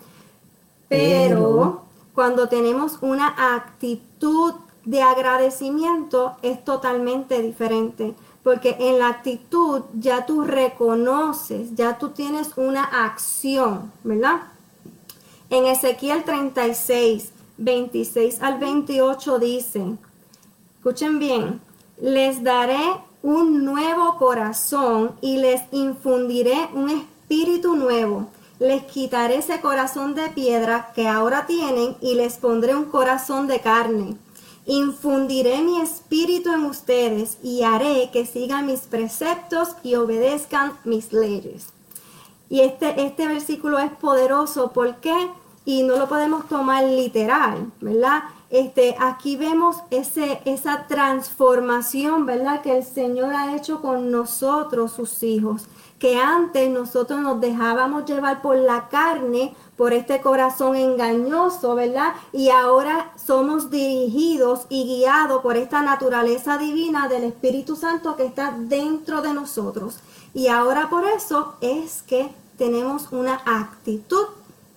Pero 0.88 1.83
cuando 2.14 2.48
tenemos 2.48 2.98
una 3.00 3.54
actitud 3.56 4.54
de 4.84 5.02
agradecimiento 5.02 6.36
es 6.42 6.64
totalmente 6.64 7.42
diferente, 7.42 8.14
porque 8.42 8.76
en 8.78 8.98
la 8.98 9.08
actitud 9.08 9.82
ya 9.94 10.26
tú 10.26 10.42
reconoces, 10.42 11.74
ya 11.74 11.98
tú 11.98 12.10
tienes 12.10 12.52
una 12.56 12.84
acción, 12.84 13.90
¿verdad? 14.04 14.42
En 15.50 15.66
Ezequiel 15.66 16.24
36, 16.24 17.32
26 17.56 18.42
al 18.42 18.58
28 18.58 19.38
dice, 19.38 19.96
escuchen 20.76 21.18
bien, 21.18 21.60
les 22.00 22.42
daré 22.42 22.82
un 23.22 23.64
nuevo 23.64 24.16
corazón 24.18 25.12
y 25.20 25.38
les 25.38 25.62
infundiré 25.72 26.68
un 26.74 26.90
espíritu 26.90 27.74
nuevo 27.74 28.28
les 28.58 28.82
quitaré 28.84 29.36
ese 29.36 29.60
corazón 29.60 30.14
de 30.14 30.28
piedra 30.30 30.92
que 30.94 31.08
ahora 31.08 31.46
tienen 31.46 31.96
y 32.00 32.14
les 32.14 32.36
pondré 32.36 32.74
un 32.74 32.84
corazón 32.84 33.46
de 33.46 33.60
carne. 33.60 34.16
Infundiré 34.66 35.60
mi 35.62 35.80
espíritu 35.80 36.52
en 36.52 36.64
ustedes 36.64 37.36
y 37.42 37.62
haré 37.62 38.10
que 38.12 38.24
sigan 38.24 38.66
mis 38.66 38.80
preceptos 38.80 39.76
y 39.82 39.94
obedezcan 39.96 40.72
mis 40.84 41.12
leyes. 41.12 41.68
Y 42.48 42.60
este, 42.60 43.04
este 43.04 43.26
versículo 43.26 43.78
es 43.78 43.90
poderoso, 43.90 44.72
¿por 44.72 44.96
qué? 44.96 45.28
Y 45.64 45.82
no 45.82 45.96
lo 45.96 46.08
podemos 46.08 46.48
tomar 46.48 46.84
literal, 46.84 47.72
¿verdad? 47.80 48.22
Este, 48.50 48.94
aquí 49.00 49.36
vemos 49.36 49.78
ese, 49.90 50.40
esa 50.44 50.86
transformación, 50.86 52.24
¿verdad? 52.24 52.62
Que 52.62 52.76
el 52.76 52.84
Señor 52.84 53.34
ha 53.34 53.56
hecho 53.56 53.80
con 53.80 54.10
nosotros, 54.10 54.92
sus 54.92 55.22
hijos. 55.22 55.66
Que 56.04 56.18
antes 56.18 56.70
nosotros 56.70 57.22
nos 57.22 57.40
dejábamos 57.40 58.04
llevar 58.04 58.42
por 58.42 58.58
la 58.58 58.90
carne, 58.90 59.54
por 59.74 59.94
este 59.94 60.20
corazón 60.20 60.76
engañoso, 60.76 61.74
¿verdad? 61.74 62.12
Y 62.30 62.50
ahora 62.50 63.12
somos 63.16 63.70
dirigidos 63.70 64.66
y 64.68 64.84
guiados 64.84 65.40
por 65.40 65.56
esta 65.56 65.80
naturaleza 65.80 66.58
divina 66.58 67.08
del 67.08 67.24
Espíritu 67.24 67.74
Santo 67.74 68.16
que 68.16 68.26
está 68.26 68.54
dentro 68.54 69.22
de 69.22 69.32
nosotros. 69.32 69.96
Y 70.34 70.48
ahora 70.48 70.90
por 70.90 71.04
eso 71.06 71.54
es 71.62 72.02
que 72.02 72.28
tenemos 72.58 73.10
una 73.10 73.40
actitud 73.46 74.26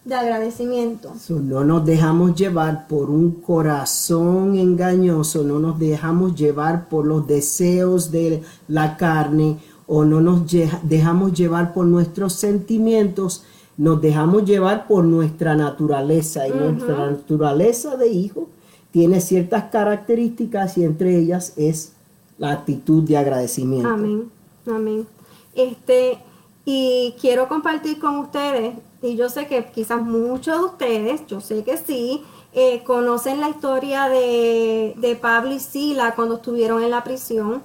de 0.06 0.16
agradecimiento. 0.16 1.12
no 1.28 1.66
nos 1.66 1.84
dejamos 1.84 2.36
llevar 2.36 2.88
por 2.88 3.10
un 3.10 3.42
corazón 3.42 4.58
engañoso, 4.58 5.44
no 5.44 5.60
nos 5.60 5.78
dejamos 5.78 6.36
llevar 6.36 6.88
por 6.88 7.06
los 7.06 7.28
deseos 7.28 8.12
de 8.12 8.42
la 8.70 8.96
carne 8.96 9.60
o 9.88 10.04
no 10.06 10.22
nos 10.22 10.44
dejamos 10.84 11.34
llevar 11.34 11.74
por 11.74 11.86
nuestros 11.86 12.34
sentimientos, 12.34 13.44
nos 13.78 14.02
dejamos 14.02 14.46
llevar 14.46 14.88
por 14.88 15.06
nuestra 15.06 15.56
naturaleza 15.56 16.48
y 16.48 16.52
nuestra 16.52 17.12
naturaleza 17.12 17.96
de 17.96 18.10
hijo 18.10 18.50
tiene 18.92 19.22
ciertas 19.22 19.66
características 19.66 20.78
y 20.78 20.84
entre 20.84 21.18
ellas 21.18 21.54
es 21.56 21.94
la 22.38 22.52
actitud 22.52 23.04
de 23.04 23.18
agradecimiento. 23.18 23.90
Amén, 23.90 24.30
amén. 24.68 25.08
Este, 25.56 26.18
y 26.66 27.16
quiero 27.20 27.48
compartir 27.48 28.00
con 28.00 28.18
ustedes 28.18 28.76
y 29.02 29.16
yo 29.16 29.30
sé 29.30 29.48
que 29.48 29.66
quizás 29.66 30.02
muchos 30.02 30.58
de 30.58 30.64
ustedes, 30.66 31.28
yo 31.28 31.42
sé 31.42 31.64
que 31.64 31.78
sí, 31.78 32.24
eh, 32.54 32.84
conocen 32.84 33.40
la 33.40 33.50
historia 33.50 34.10
de, 34.10 35.18
Pablo 35.22 35.54
y 35.54 35.60
Sila 35.60 36.16
cuando 36.16 36.36
estuvieron 36.36 36.82
en 36.82 36.90
la 36.90 37.04
prisión. 37.04 37.62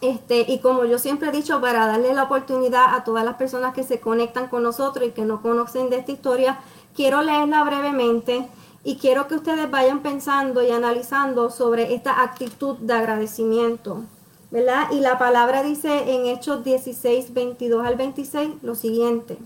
Este, 0.00 0.44
y 0.46 0.60
como 0.60 0.84
yo 0.84 0.98
siempre 0.98 1.28
he 1.28 1.32
dicho, 1.32 1.60
para 1.60 1.86
darle 1.86 2.14
la 2.14 2.24
oportunidad 2.24 2.94
a 2.94 3.04
todas 3.04 3.24
las 3.24 3.34
personas 3.34 3.74
que 3.74 3.82
se 3.82 3.98
conectan 4.00 4.48
con 4.48 4.62
nosotros 4.62 5.08
y 5.08 5.10
que 5.10 5.24
no 5.24 5.42
conocen 5.42 5.90
de 5.90 5.96
esta 5.96 6.12
historia, 6.12 6.60
quiero 6.94 7.22
leerla 7.22 7.64
brevemente 7.64 8.48
y 8.84 8.96
quiero 8.96 9.26
que 9.26 9.34
ustedes 9.34 9.70
vayan 9.70 10.00
pensando 10.00 10.62
y 10.62 10.70
analizando 10.70 11.50
sobre 11.50 11.94
esta 11.94 12.22
actitud 12.22 12.76
de 12.76 12.94
agradecimiento. 12.94 14.04
¿verdad? 14.50 14.90
Y 14.92 15.00
la 15.00 15.18
palabra 15.18 15.62
dice 15.62 16.14
en 16.14 16.26
Hechos 16.26 16.64
16, 16.64 17.34
22 17.34 17.86
al 17.86 17.96
26 17.96 18.50
lo 18.62 18.74
siguiente. 18.74 19.36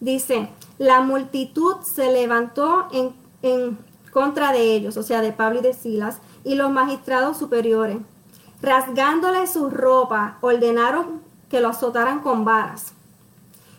Dice, 0.00 0.48
la 0.78 1.00
multitud 1.00 1.76
se 1.82 2.12
levantó 2.12 2.88
en, 2.92 3.12
en 3.42 3.78
contra 4.12 4.52
de 4.52 4.74
ellos, 4.74 4.96
o 4.96 5.02
sea, 5.02 5.20
de 5.20 5.32
Pablo 5.32 5.58
y 5.58 5.62
de 5.62 5.74
Silas, 5.74 6.18
y 6.44 6.54
los 6.54 6.70
magistrados 6.70 7.36
superiores, 7.36 7.98
rasgándole 8.60 9.46
su 9.46 9.70
ropa, 9.70 10.38
ordenaron 10.40 11.22
que 11.50 11.60
lo 11.60 11.68
azotaran 11.68 12.20
con 12.20 12.44
varas. 12.44 12.92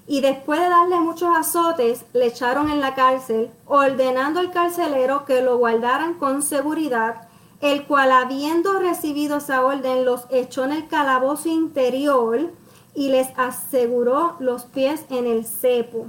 Y 0.08 0.22
después 0.22 0.60
de 0.60 0.70
darle 0.70 1.00
muchos 1.00 1.30
azotes, 1.38 2.04
le 2.14 2.26
echaron 2.26 2.70
en 2.70 2.82
la 2.82 2.96
cárcel, 2.96 3.52
ordenando 3.68 4.40
al 4.40 4.52
carcelero 4.52 5.26
que 5.26 5.42
lo 5.42 5.58
guardaran 5.58 6.16
con 6.16 6.42
seguridad, 6.42 7.28
el 7.62 7.86
cual 7.86 8.12
habiendo 8.12 8.80
recibido 8.80 9.38
esa 9.38 9.64
orden, 9.64 10.06
los 10.06 10.26
echó 10.32 10.64
en 10.64 10.72
el 10.72 10.88
calabozo 10.88 11.50
interior 11.50 12.50
y 12.96 13.10
les 13.10 13.28
aseguró 13.38 14.36
los 14.40 14.64
pies 14.64 15.06
en 15.10 15.28
el 15.28 15.46
cepo. 15.46 16.08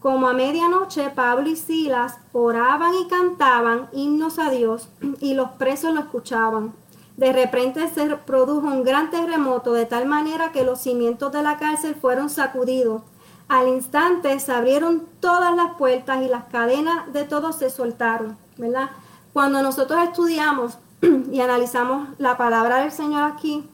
Como 0.00 0.28
a 0.28 0.32
medianoche 0.32 1.10
Pablo 1.10 1.48
y 1.48 1.56
Silas 1.56 2.16
oraban 2.32 2.94
y 2.94 3.08
cantaban 3.08 3.88
himnos 3.92 4.38
a 4.38 4.50
Dios 4.50 4.88
y 5.20 5.34
los 5.34 5.50
presos 5.52 5.94
lo 5.94 6.00
escuchaban. 6.00 6.74
De 7.16 7.32
repente 7.32 7.88
se 7.88 8.06
produjo 8.16 8.66
un 8.66 8.82
gran 8.82 9.10
terremoto 9.10 9.72
de 9.72 9.86
tal 9.86 10.06
manera 10.06 10.52
que 10.52 10.64
los 10.64 10.80
cimientos 10.80 11.32
de 11.32 11.42
la 11.42 11.58
cárcel 11.58 11.94
fueron 11.94 12.30
sacudidos. 12.30 13.02
Al 13.48 13.68
instante 13.68 14.38
se 14.38 14.52
abrieron 14.52 15.06
todas 15.20 15.54
las 15.56 15.74
puertas 15.74 16.22
y 16.22 16.28
las 16.28 16.44
cadenas 16.44 17.12
de 17.12 17.24
todos 17.24 17.56
se 17.56 17.68
soltaron, 17.68 18.38
¿verdad? 18.56 18.90
Cuando 19.32 19.62
nosotros 19.62 20.00
estudiamos 20.02 20.78
y 21.32 21.40
analizamos 21.40 22.08
la 22.18 22.36
palabra 22.36 22.78
del 22.78 22.92
Señor 22.92 23.24
aquí, 23.24 23.68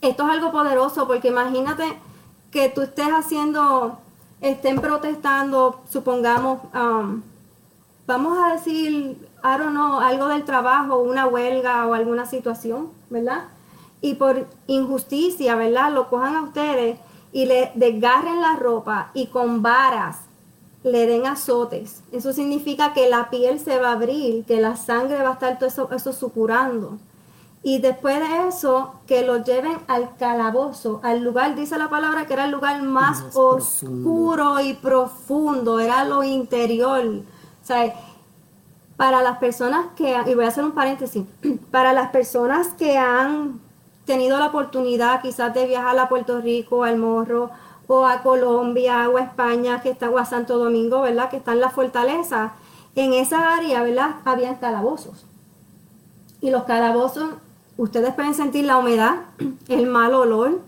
esto 0.00 0.24
es 0.24 0.30
algo 0.30 0.50
poderoso 0.50 1.06
porque 1.06 1.28
imagínate 1.28 1.84
que 2.50 2.68
tú 2.68 2.82
estés 2.82 3.08
haciendo, 3.08 3.98
estén 4.40 4.80
protestando, 4.80 5.80
supongamos, 5.88 6.60
um, 6.74 7.22
vamos 8.06 8.38
a 8.38 8.54
decir, 8.54 9.28
I 9.42 9.58
don't 9.58 9.70
know, 9.70 10.00
algo 10.00 10.28
del 10.28 10.44
trabajo, 10.44 10.98
una 10.98 11.26
huelga 11.26 11.86
o 11.86 11.94
alguna 11.94 12.26
situación, 12.26 12.90
¿verdad? 13.08 13.44
Y 14.00 14.14
por 14.14 14.46
injusticia, 14.66 15.54
¿verdad? 15.56 15.92
Lo 15.92 16.08
cojan 16.08 16.36
a 16.36 16.42
ustedes 16.42 16.98
y 17.32 17.46
le 17.46 17.70
desgarren 17.74 18.40
la 18.40 18.56
ropa 18.56 19.10
y 19.14 19.26
con 19.26 19.62
varas 19.62 20.18
le 20.82 21.06
den 21.06 21.26
azotes. 21.26 22.02
Eso 22.12 22.32
significa 22.32 22.92
que 22.92 23.08
la 23.08 23.30
piel 23.30 23.60
se 23.60 23.78
va 23.78 23.90
a 23.90 23.92
abrir, 23.92 24.44
que 24.44 24.60
la 24.60 24.76
sangre 24.76 25.22
va 25.22 25.30
a 25.30 25.32
estar 25.34 25.58
todo 25.58 25.68
eso, 25.68 25.88
eso 25.92 26.12
supurando. 26.12 26.98
Y 27.62 27.78
después 27.78 28.18
de 28.18 28.48
eso, 28.48 28.94
que 29.06 29.22
lo 29.22 29.44
lleven 29.44 29.76
al 29.86 30.16
calabozo, 30.16 31.00
al 31.02 31.22
lugar, 31.22 31.54
dice 31.54 31.76
la 31.76 31.90
palabra, 31.90 32.26
que 32.26 32.32
era 32.32 32.46
el 32.46 32.50
lugar 32.52 32.82
más, 32.82 33.22
oscuro 33.34 34.60
y 34.60 34.72
profundo, 34.74 35.78
era 35.78 36.04
lo 36.04 36.24
interior. 36.24 37.04
O 37.04 37.66
sea, 37.66 37.94
para 39.00 39.22
las 39.22 39.38
personas 39.38 39.86
que, 39.96 40.14
y 40.26 40.34
voy 40.34 40.44
a 40.44 40.48
hacer 40.48 40.62
un 40.62 40.72
paréntesis, 40.72 41.24
para 41.70 41.94
las 41.94 42.10
personas 42.10 42.66
que 42.78 42.98
han 42.98 43.58
tenido 44.04 44.38
la 44.38 44.48
oportunidad 44.48 45.22
quizás 45.22 45.54
de 45.54 45.64
viajar 45.64 45.98
a 45.98 46.10
Puerto 46.10 46.42
Rico, 46.42 46.84
al 46.84 46.98
Morro, 46.98 47.48
o 47.86 48.04
a 48.04 48.22
Colombia, 48.22 49.08
o 49.08 49.16
a 49.16 49.22
España, 49.22 49.80
que 49.80 49.88
está, 49.88 50.10
o 50.10 50.18
a 50.18 50.26
Santo 50.26 50.58
Domingo, 50.58 51.00
¿verdad? 51.00 51.30
Que 51.30 51.38
están 51.38 51.60
las 51.60 51.72
fortalezas. 51.72 52.52
En 52.94 53.14
esa 53.14 53.54
área, 53.54 53.82
¿verdad? 53.82 54.16
Habían 54.26 54.56
calabozos. 54.56 55.24
Y 56.42 56.50
los 56.50 56.64
calabozos 56.64 57.30
Ustedes 57.78 58.12
pueden 58.12 58.34
sentir 58.34 58.66
la 58.66 58.76
humedad, 58.76 59.14
el 59.68 59.86
mal 59.86 60.12
olor. 60.12 60.60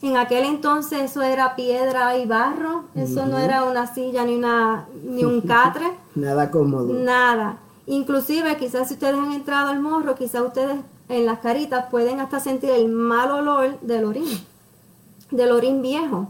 En 0.00 0.16
aquel 0.16 0.44
entonces 0.44 1.02
eso 1.02 1.20
era 1.20 1.54
piedra 1.54 2.16
y 2.16 2.24
barro, 2.24 2.84
eso 2.94 3.26
no 3.26 3.36
era 3.36 3.64
una 3.64 3.86
silla 3.86 4.24
ni, 4.24 4.36
una, 4.36 4.86
ni 5.02 5.24
un 5.24 5.42
catre. 5.42 5.92
Nada 6.14 6.50
cómodo. 6.50 6.94
Nada. 6.94 7.58
Inclusive 7.86 8.56
quizás 8.56 8.88
si 8.88 8.94
ustedes 8.94 9.14
han 9.14 9.32
entrado 9.32 9.68
al 9.68 9.80
morro, 9.80 10.14
quizás 10.14 10.42
ustedes 10.42 10.78
en 11.08 11.26
las 11.26 11.40
caritas 11.40 11.86
pueden 11.90 12.20
hasta 12.20 12.40
sentir 12.40 12.70
el 12.70 12.88
mal 12.88 13.30
olor 13.30 13.78
del 13.80 14.04
orín, 14.04 14.46
del 15.30 15.52
orín 15.52 15.82
viejo. 15.82 16.28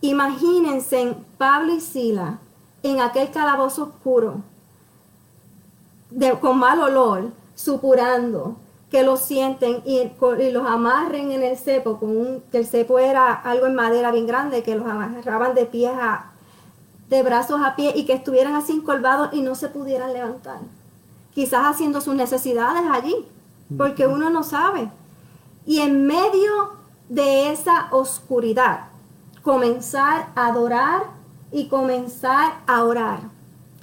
Imagínense 0.00 1.00
en 1.00 1.14
Pablo 1.36 1.74
y 1.74 1.80
Sila 1.80 2.38
en 2.82 3.00
aquel 3.00 3.30
calabozo 3.30 3.84
oscuro, 3.84 4.36
con 6.40 6.58
mal 6.58 6.80
olor, 6.80 7.30
supurando, 7.54 8.56
que 8.90 9.02
los 9.02 9.20
sienten 9.20 9.82
y, 9.84 10.10
los 10.52 10.66
amarren 10.66 11.32
en 11.32 11.42
el 11.42 11.58
cepo, 11.58 11.98
con 11.98 12.40
que 12.50 12.58
el 12.58 12.66
cepo 12.66 12.98
era 12.98 13.34
algo 13.34 13.66
en 13.66 13.74
madera 13.74 14.10
bien 14.12 14.26
grande, 14.26 14.62
que 14.62 14.76
los 14.76 14.86
amarraban 14.86 15.54
de 15.54 15.66
pies 15.66 15.92
a, 15.92 16.30
de 17.10 17.22
brazos 17.22 17.60
a 17.62 17.76
pie 17.76 17.92
y 17.94 18.06
que 18.06 18.14
estuvieran 18.14 18.54
así 18.54 18.72
encolvados 18.72 19.30
y 19.32 19.42
no 19.42 19.54
se 19.54 19.68
pudieran 19.68 20.12
levantar. 20.12 20.60
Quizás 21.38 21.66
haciendo 21.66 22.00
sus 22.00 22.16
necesidades 22.16 22.82
allí, 22.90 23.14
porque 23.76 24.08
uno 24.08 24.28
no 24.28 24.42
sabe. 24.42 24.90
Y 25.66 25.78
en 25.78 26.04
medio 26.04 26.72
de 27.08 27.52
esa 27.52 27.86
oscuridad, 27.92 28.88
comenzar 29.42 30.30
a 30.34 30.48
adorar 30.48 31.04
y 31.52 31.68
comenzar 31.68 32.54
a 32.66 32.82
orar 32.82 33.20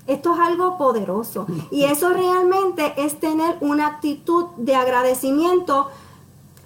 esto 0.07 0.33
es 0.33 0.39
algo 0.39 0.77
poderoso. 0.77 1.47
Y 1.71 1.83
eso 1.91 2.09
realmente 2.09 2.93
es 2.97 3.19
tener 3.19 3.57
una 3.62 3.88
actitud 3.88 4.45
de 4.57 4.75
agradecimiento, 4.75 5.89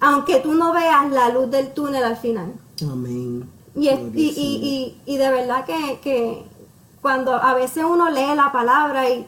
aunque 0.00 0.40
tú 0.40 0.54
no 0.54 0.72
veas 0.72 1.10
la 1.10 1.30
luz 1.30 1.50
del 1.50 1.72
túnel 1.72 2.04
al 2.04 2.16
final. 2.16 2.52
Amén. 2.82 3.48
Y, 3.74 4.98
y, 5.06 5.16
de 5.16 5.30
verdad 5.30 5.64
que, 5.64 6.42
cuando 7.00 7.34
a 7.34 7.54
veces 7.54 7.84
uno 7.84 8.10
lee 8.10 8.34
la 8.34 8.50
palabra, 8.52 9.08
y, 9.08 9.26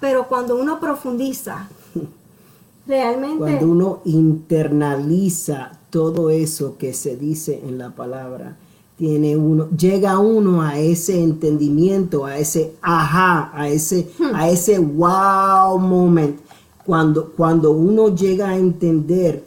pero 0.00 0.28
cuando 0.28 0.56
uno 0.56 0.78
profundiza, 0.78 1.68
realmente... 2.86 3.38
Cuando 3.38 3.66
uno 3.66 4.00
internaliza 4.04 5.72
todo 5.90 6.30
eso 6.30 6.76
que 6.78 6.92
se 6.92 7.16
dice 7.16 7.62
en 7.66 7.78
la 7.78 7.90
palabra, 7.90 8.56
tiene 8.96 9.36
uno, 9.36 9.68
llega 9.70 10.18
uno 10.18 10.62
a 10.62 10.78
ese 10.78 11.22
entendimiento, 11.22 12.24
a 12.24 12.38
ese 12.38 12.74
ajá, 12.80 13.50
a 13.54 13.68
ese, 13.68 14.10
a 14.34 14.48
ese 14.48 14.78
wow 14.78 15.78
moment, 15.78 16.40
cuando, 16.84 17.32
cuando 17.36 17.72
uno 17.72 18.14
llega 18.14 18.50
a 18.50 18.56
entender 18.56 19.44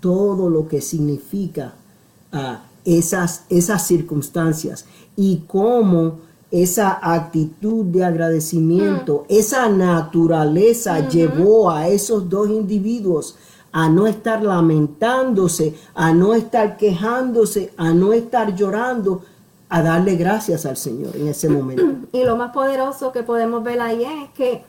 todo 0.00 0.50
lo 0.50 0.68
que 0.68 0.80
significa 0.80 1.74
ah, 2.32 2.62
esas, 2.84 3.44
esas 3.48 3.86
circunstancias 3.86 4.84
y 5.16 5.44
cómo 5.46 6.18
esa 6.50 6.98
actitud 7.02 7.84
de 7.86 8.04
agradecimiento, 8.04 9.26
esa 9.28 9.68
naturaleza 9.68 11.06
llevó 11.08 11.70
a 11.70 11.88
esos 11.88 12.28
dos 12.28 12.48
individuos 12.48 13.36
a 13.70 13.88
no 13.88 14.06
estar 14.06 14.42
lamentándose, 14.42 15.74
a 15.94 16.12
no 16.12 16.34
estar 16.34 16.76
quejándose, 16.76 17.72
a 17.76 17.92
no 17.92 18.12
estar 18.12 18.54
llorando, 18.54 19.22
a 19.68 19.82
darle 19.82 20.16
gracias 20.16 20.64
al 20.64 20.76
Señor 20.76 21.14
en 21.16 21.28
ese 21.28 21.48
momento. 21.48 21.84
Y 22.12 22.24
lo 22.24 22.36
más 22.36 22.52
poderoso 22.52 23.12
que 23.12 23.22
podemos 23.22 23.62
ver 23.62 23.80
ahí 23.80 24.02
es 24.02 24.30
que 24.30 24.62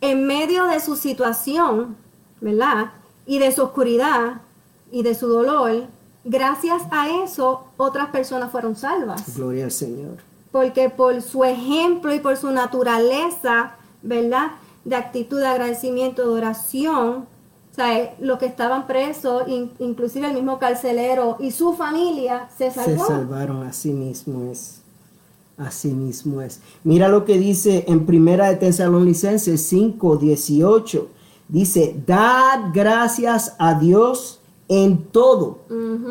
en 0.00 0.26
medio 0.26 0.66
de 0.66 0.80
su 0.80 0.96
situación, 0.96 1.96
¿verdad? 2.40 2.90
Y 3.26 3.38
de 3.38 3.52
su 3.52 3.62
oscuridad 3.62 4.40
y 4.90 5.04
de 5.04 5.14
su 5.14 5.28
dolor, 5.28 5.84
gracias 6.24 6.82
a 6.90 7.08
eso 7.22 7.64
otras 7.76 8.08
personas 8.08 8.50
fueron 8.50 8.74
salvas. 8.74 9.36
Gloria 9.36 9.64
al 9.66 9.70
Señor. 9.70 10.29
Porque 10.52 10.90
por 10.90 11.22
su 11.22 11.44
ejemplo 11.44 12.14
y 12.14 12.20
por 12.20 12.36
su 12.36 12.50
naturaleza, 12.50 13.76
¿verdad? 14.02 14.52
De 14.84 14.96
actitud 14.96 15.38
de 15.38 15.46
agradecimiento, 15.46 16.22
de 16.22 16.28
oración, 16.28 17.26
o 17.70 17.74
sea, 17.74 18.14
los 18.18 18.38
que 18.38 18.46
estaban 18.46 18.86
presos, 18.86 19.44
inclusive 19.78 20.26
el 20.26 20.34
mismo 20.34 20.58
carcelero 20.58 21.36
y 21.38 21.52
su 21.52 21.74
familia, 21.74 22.48
se 22.56 22.70
salvó. 22.70 23.04
Se 23.04 23.12
salvaron, 23.12 23.62
así 23.62 23.92
mismo 23.92 24.50
es. 24.50 24.80
Así 25.56 25.88
mismo 25.88 26.40
es. 26.42 26.60
Mira 26.84 27.08
lo 27.08 27.24
que 27.24 27.38
dice 27.38 27.84
en 27.86 28.06
Primera 28.06 28.48
de 28.48 28.56
Tesalonicenses 28.56 29.62
5, 29.66 30.16
18. 30.16 31.08
Dice, 31.48 31.94
dad 32.06 32.70
gracias 32.72 33.54
a 33.58 33.74
Dios 33.74 34.39
en 34.70 35.08
todo, 35.08 35.58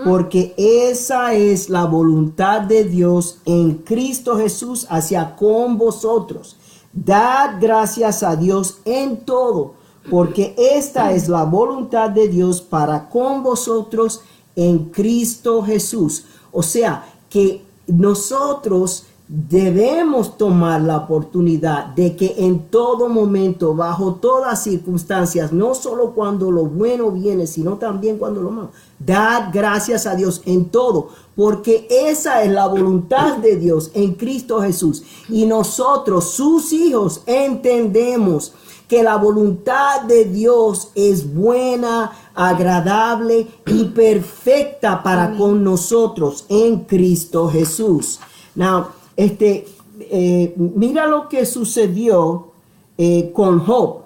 porque 0.04 0.54
esa 0.58 1.34
es 1.34 1.70
la 1.70 1.86
voluntad 1.86 2.62
de 2.62 2.84
Dios 2.84 3.40
en 3.46 3.76
Cristo 3.76 4.38
Jesús 4.38 4.86
hacia 4.90 5.38
con 5.38 5.78
vosotros. 5.78 6.58
Dad 6.92 7.56
gracias 7.62 8.22
a 8.22 8.36
Dios 8.36 8.80
en 8.84 9.22
todo 9.24 9.80
porque 10.10 10.56
esta 10.58 11.14
es 11.14 11.30
la 11.30 11.44
voluntad 11.44 12.10
de 12.10 12.28
Dios 12.28 12.62
para 12.62 13.10
con 13.10 13.44
vosotros 13.44 14.22
en 14.56 14.86
Cristo 14.90 15.62
Jesús. 15.64 16.26
O 16.52 16.64
sea, 16.64 17.06
que 17.30 17.64
nosotros 17.88 19.06
debemos 19.32 20.40
tomar 20.40 20.82
la 20.82 20.98
oportunidad 20.98 21.86
de 21.86 22.16
que 22.16 22.34
en 22.40 22.68
todo 22.68 23.08
momento, 23.10 23.76
bajo 23.76 24.16
todas 24.16 24.64
circunstancias, 24.64 25.54
no 25.54 25.76
solo 25.76 26.16
cuando 26.16 26.50
lo 26.50 26.66
bueno 26.66 27.12
viene, 27.12 27.46
sino 27.46 27.78
también 27.78 28.18
cuando 28.18 28.42
lo 28.42 28.50
malo, 28.50 28.72
dad 28.98 29.52
gracias 29.54 30.08
a 30.08 30.16
Dios 30.16 30.42
en 30.46 30.66
todo, 30.66 31.10
porque 31.36 31.88
esa 31.92 32.42
es 32.42 32.52
la 32.52 32.66
voluntad 32.66 33.38
de 33.38 33.56
Dios 33.56 33.92
en 33.94 34.16
Cristo 34.16 34.62
Jesús. 34.62 35.04
Y 35.30 35.46
nosotros, 35.46 36.32
sus 36.32 36.74
hijos, 36.74 37.22
entendemos 37.28 38.54
que 38.88 39.04
la 39.04 39.16
voluntad 39.18 40.02
de 40.08 40.26
Dios 40.26 40.90
es 40.96 41.36
buena, 41.36 42.12
agradable 42.34 43.48
y 43.68 43.86
perfecta 43.86 45.04
para 45.04 45.38
con 45.38 45.64
nosotros 45.64 46.46
en 46.50 46.80
Cristo 46.80 47.48
Jesús. 47.48 48.20
Now, 48.56 48.88
este, 49.20 49.68
eh, 50.00 50.54
mira 50.56 51.06
lo 51.08 51.28
que 51.28 51.46
sucedió 51.46 52.52
eh, 52.98 53.32
con 53.34 53.60
Job, 53.60 54.04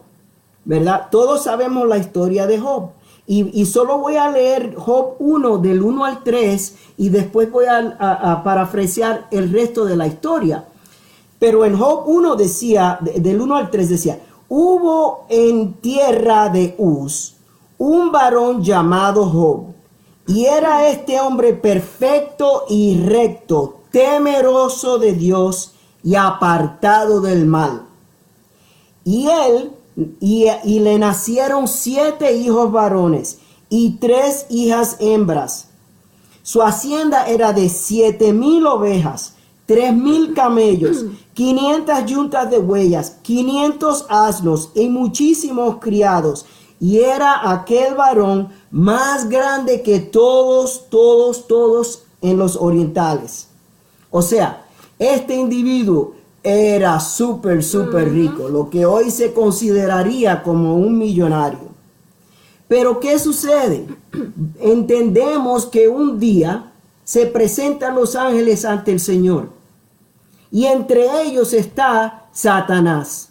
¿verdad? 0.66 1.08
Todos 1.12 1.44
sabemos 1.44 1.88
la 1.88 1.98
historia 1.98 2.48
de 2.48 2.60
Job. 2.60 2.90
Y, 3.26 3.66
solo 3.66 4.00
voy 4.00 4.18
a 4.18 4.30
leer 4.30 4.76
Job 4.76 5.16
1 5.20 5.60
del 5.60 5.82
1 5.82 6.04
al 6.04 6.24
3 6.24 6.76
y 6.98 7.08
después 7.08 7.50
voy 7.50 7.66
a, 7.66 7.78
a, 7.98 8.44
parafrasear 8.44 9.28
el 9.32 9.50
resto 9.50 9.86
de 9.86 9.96
la 9.96 10.08
historia. 10.08 10.66
Pero 11.40 11.64
en 11.64 11.78
Job 11.78 12.04
1 12.06 12.36
decía, 12.36 13.00
del 13.02 13.40
1 13.40 13.56
al 13.56 13.72
3 13.72 13.90
decía, 13.90 14.20
Hubo 14.50 15.26
en 15.30 15.74
tierra 15.76 16.50
de 16.50 16.76
Uz 16.78 17.36
un 17.78 18.12
varón 18.12 18.64
llamado 18.64 19.26
Job, 19.26 19.74
y 20.28 20.46
era 20.46 20.88
este 20.90 21.20
hombre 21.20 21.54
perfecto 21.54 22.66
y 22.70 22.98
recto, 23.00 23.83
temeroso 23.94 24.98
de 24.98 25.14
Dios 25.14 25.76
y 26.04 26.16
apartado 26.16 27.22
del 27.22 27.46
mal. 27.46 27.84
Y 29.06 29.28
él, 29.28 29.72
y, 30.20 30.48
y 30.64 30.80
le 30.80 30.98
nacieron 30.98 31.68
siete 31.68 32.36
hijos 32.36 32.72
varones 32.72 33.38
y 33.70 33.98
tres 33.98 34.48
hijas 34.50 34.98
hembras. 35.00 35.68
Su 36.42 36.64
hacienda 36.64 37.28
era 37.28 37.54
de 37.54 37.70
siete 37.70 38.34
mil 38.34 38.66
ovejas, 38.66 39.36
tres 39.68 39.94
mil 39.94 40.34
camellos 40.34 41.06
500 41.36 42.06
yuntas 42.06 42.50
de 42.50 42.60
huellas, 42.60 43.18
500 43.22 44.06
asnos 44.10 44.72
y 44.74 44.90
muchísimos 44.90 45.78
criados. 45.80 46.46
Y 46.80 47.00
era 47.00 47.52
aquel 47.52 47.94
varón 47.94 48.50
más 48.72 49.30
grande 49.30 49.82
que 49.84 50.00
todos, 50.00 50.90
todos, 50.90 51.48
todos 51.48 52.04
en 52.22 52.38
los 52.38 52.56
orientales. 52.56 53.53
O 54.16 54.22
sea, 54.22 54.64
este 55.00 55.36
individuo 55.36 56.14
era 56.44 57.00
súper, 57.00 57.64
súper 57.64 58.14
rico, 58.14 58.48
lo 58.48 58.70
que 58.70 58.86
hoy 58.86 59.10
se 59.10 59.34
consideraría 59.34 60.44
como 60.44 60.76
un 60.76 61.00
millonario. 61.00 61.74
Pero 62.68 63.00
¿qué 63.00 63.18
sucede? 63.18 63.88
Entendemos 64.60 65.66
que 65.66 65.88
un 65.88 66.20
día 66.20 66.72
se 67.04 67.26
presentan 67.26 67.96
los 67.96 68.16
ángeles 68.16 68.66
ante 68.66 68.92
el 68.92 69.00
Señor 69.00 69.50
y 70.52 70.66
entre 70.66 71.24
ellos 71.24 71.52
está 71.52 72.28
Satanás. 72.34 73.30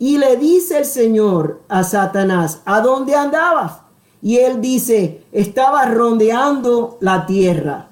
Y 0.00 0.18
le 0.18 0.36
dice 0.38 0.78
el 0.78 0.86
Señor 0.86 1.60
a 1.68 1.84
Satanás, 1.84 2.62
¿a 2.64 2.80
dónde 2.80 3.14
andabas? 3.14 3.74
Y 4.20 4.38
él 4.38 4.60
dice, 4.60 5.22
estaba 5.30 5.84
rondeando 5.84 6.98
la 7.00 7.26
tierra. 7.26 7.90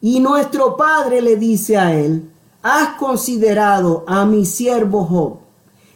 Y 0.00 0.20
nuestro 0.20 0.76
Padre 0.76 1.20
le 1.20 1.36
dice 1.36 1.76
a 1.76 1.94
él, 1.94 2.30
¿has 2.62 2.90
considerado 2.98 4.04
a 4.06 4.24
mi 4.24 4.46
siervo 4.46 5.04
Job? 5.04 5.38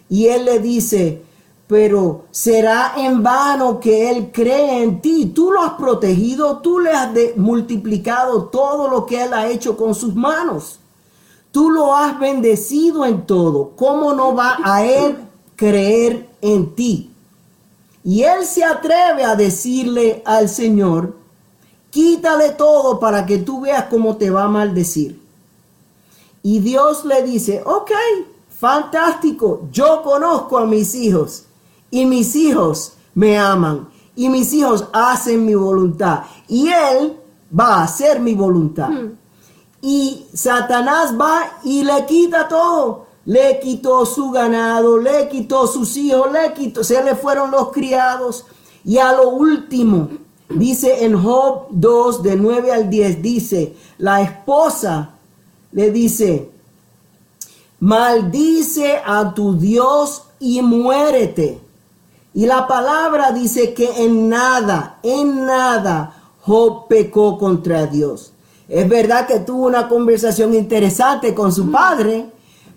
Y 0.09 0.27
él 0.27 0.45
le 0.45 0.59
dice, 0.59 1.23
pero 1.67 2.25
será 2.31 2.95
en 2.99 3.23
vano 3.23 3.81
que 3.81 4.11
él 4.11 4.31
cree 4.33 4.83
en 4.83 5.01
ti. 5.01 5.33
Tú 5.35 5.51
lo 5.53 5.63
has 5.63 5.73
protegido, 5.75 6.59
tú 6.59 6.81
le 6.81 6.91
has 6.91 7.11
multiplicado 7.37 8.45
todo 8.45 8.89
lo 8.89 9.07
que 9.07 9.23
él 9.23 9.33
ha 9.33 9.49
hecho 9.49 9.77
con 9.77 9.95
sus 9.95 10.15
manos. 10.15 10.81
Tú 11.51 11.71
lo 11.71 11.95
has 11.95 12.19
bendecido 12.19 13.07
en 13.07 13.25
todo. 13.25 13.73
¿Cómo 13.77 14.13
no 14.13 14.35
va 14.35 14.59
a 14.65 14.85
él 14.85 15.17
creer 15.57 16.29
en 16.41 16.75
ti? 16.75 17.11
Y 18.05 18.23
él 18.23 18.45
se 18.45 18.65
atreve 18.65 19.25
a 19.25 19.37
decirle 19.37 20.23
al 20.27 20.49
Señor, 20.49 21.15
quítale 21.93 22.53
todo 22.53 22.99
para 22.99 23.27
que 23.27 23.39
tú 23.39 23.61
veas 23.61 23.85
cómo 23.85 24.17
te 24.17 24.31
va 24.31 24.45
a 24.45 24.49
maldecir. 24.49 25.21
Y 26.43 26.59
Dios 26.59 27.05
le 27.05 27.23
dice, 27.23 27.63
ok, 27.65 27.93
fantástico, 28.49 29.69
yo 29.71 30.03
conozco 30.03 30.59
a 30.59 30.67
mis 30.67 30.95
hijos 30.95 31.45
y 31.91 32.07
mis 32.07 32.35
hijos 32.35 32.95
me 33.15 33.39
aman 33.39 33.89
y 34.17 34.31
mis 34.31 34.53
hijos 34.55 34.87
hacen 34.93 35.45
mi 35.45 35.55
voluntad 35.55 36.23
y 36.49 36.69
él 36.69 37.21
va 37.57 37.77
a 37.77 37.83
hacer 37.85 38.21
mi 38.21 38.35
voluntad. 38.35 38.89
Hmm. 38.89 39.13
Y 39.83 40.27
Satanás 40.33 41.15
va 41.21 41.59
y 41.63 41.85
le 41.85 42.07
quita 42.07 42.49
todo. 42.49 43.13
Le 43.25 43.61
quitó 43.61 44.05
su 44.05 44.31
ganado, 44.31 44.99
le 44.99 45.29
quitó 45.29 45.67
sus 45.67 45.97
hijos, 45.97 46.33
le 46.33 46.53
quitó, 46.55 46.83
se 46.83 47.03
le 47.05 47.15
fueron 47.15 47.51
los 47.51 47.71
criados. 47.71 48.47
Y 48.85 48.99
a 48.99 49.13
lo 49.13 49.31
último, 49.31 50.09
dice 50.57 51.05
en 51.05 51.21
Job 51.21 51.67
2, 51.71 52.23
de 52.23 52.37
9 52.37 52.73
al 52.73 52.91
10, 52.91 53.23
dice, 53.23 53.75
la 53.99 54.23
esposa 54.23 55.11
le 55.73 55.91
dice, 55.91 56.51
maldice 57.81 59.01
a 59.05 59.35
tu 59.35 59.59
Dios 59.59 60.23
y 60.39 60.63
muérete. 60.63 61.59
Y 62.35 62.47
la 62.47 62.67
palabra 62.67 63.33
dice 63.33 63.75
que 63.75 64.05
en 64.05 64.29
nada, 64.29 64.99
en 65.03 65.45
nada, 65.45 66.23
Job 66.43 66.89
pecó 66.89 67.39
contra 67.39 67.87
Dios. 67.87 68.33
Es 68.69 68.89
verdad 68.89 69.27
que 69.27 69.41
tuvo 69.41 69.67
una 69.67 69.89
conversación 69.89 70.55
interesante 70.55 71.35
con 71.35 71.53
su 71.53 71.71
padre, 71.71 72.27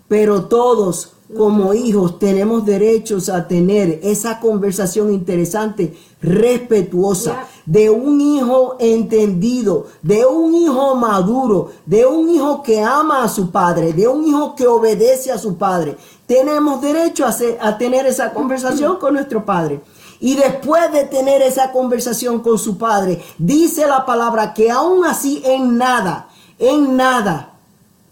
pero 0.08 0.44
todos 0.44 1.12
como 1.34 1.74
hijos 1.74 2.18
tenemos 2.18 2.64
derechos 2.64 3.28
a 3.28 3.48
tener 3.48 4.00
esa 4.02 4.38
conversación 4.38 5.12
interesante, 5.12 5.96
respetuosa, 6.20 7.48
de 7.66 7.90
un 7.90 8.20
hijo 8.20 8.76
entendido, 8.78 9.86
de 10.02 10.24
un 10.24 10.54
hijo 10.54 10.94
maduro, 10.94 11.72
de 11.84 12.06
un 12.06 12.30
hijo 12.30 12.62
que 12.62 12.80
ama 12.80 13.24
a 13.24 13.28
su 13.28 13.50
padre, 13.50 13.92
de 13.92 14.08
un 14.08 14.24
hijo 14.26 14.54
que 14.54 14.66
obedece 14.66 15.30
a 15.32 15.38
su 15.38 15.56
padre. 15.56 15.96
Tenemos 16.26 16.80
derecho 16.80 17.26
a, 17.26 17.76
tener 17.78 18.06
esa 18.06 18.32
conversación 18.32 18.98
con 18.98 19.14
nuestro 19.14 19.44
padre. 19.44 19.80
Y 20.18 20.34
después 20.34 20.90
de 20.92 21.04
tener 21.04 21.42
esa 21.42 21.72
conversación 21.72 22.40
con 22.40 22.58
su 22.58 22.78
padre, 22.78 23.22
dice 23.36 23.86
la 23.86 24.06
palabra 24.06 24.54
que 24.54 24.70
aún 24.70 25.04
así 25.04 25.42
en 25.44 25.76
nada, 25.76 26.28
en 26.58 26.96
nada, 26.96 27.52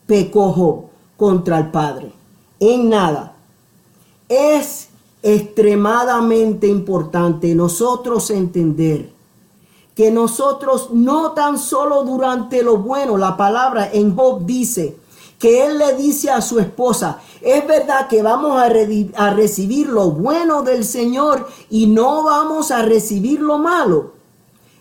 pecó 0.07 0.53
Job 0.53 0.85
contra 1.17 1.59
el 1.59 1.71
Padre? 1.71 2.13
En 2.61 2.89
nada. 2.89 3.35
Es 4.29 4.89
extremadamente 5.23 6.67
importante 6.67 7.55
nosotros 7.55 8.31
entender 8.31 9.11
que 9.95 10.11
nosotros 10.11 10.91
no 10.91 11.33
tan 11.33 11.59
solo 11.59 12.03
durante 12.03 12.63
lo 12.63 12.79
bueno, 12.79 13.17
la 13.17 13.37
palabra 13.37 13.91
en 13.93 14.15
Job 14.17 14.45
dice 14.45 14.97
que 15.39 15.67
él 15.67 15.79
le 15.79 15.95
dice 15.95 16.31
a 16.31 16.41
su 16.41 16.59
esposa, 16.59 17.21
es 17.41 17.67
verdad 17.67 18.09
que 18.09 18.23
vamos 18.23 18.59
a, 18.59 18.69
recibir 19.31 19.89
lo 19.89 20.11
bueno 20.11 20.63
del 20.63 20.85
Señor 20.85 21.49
y 21.69 21.87
no 21.87 22.23
vamos 22.23 22.71
a 22.71 22.83
recibir 22.83 23.41
lo 23.41 23.59
malo. 23.59 24.13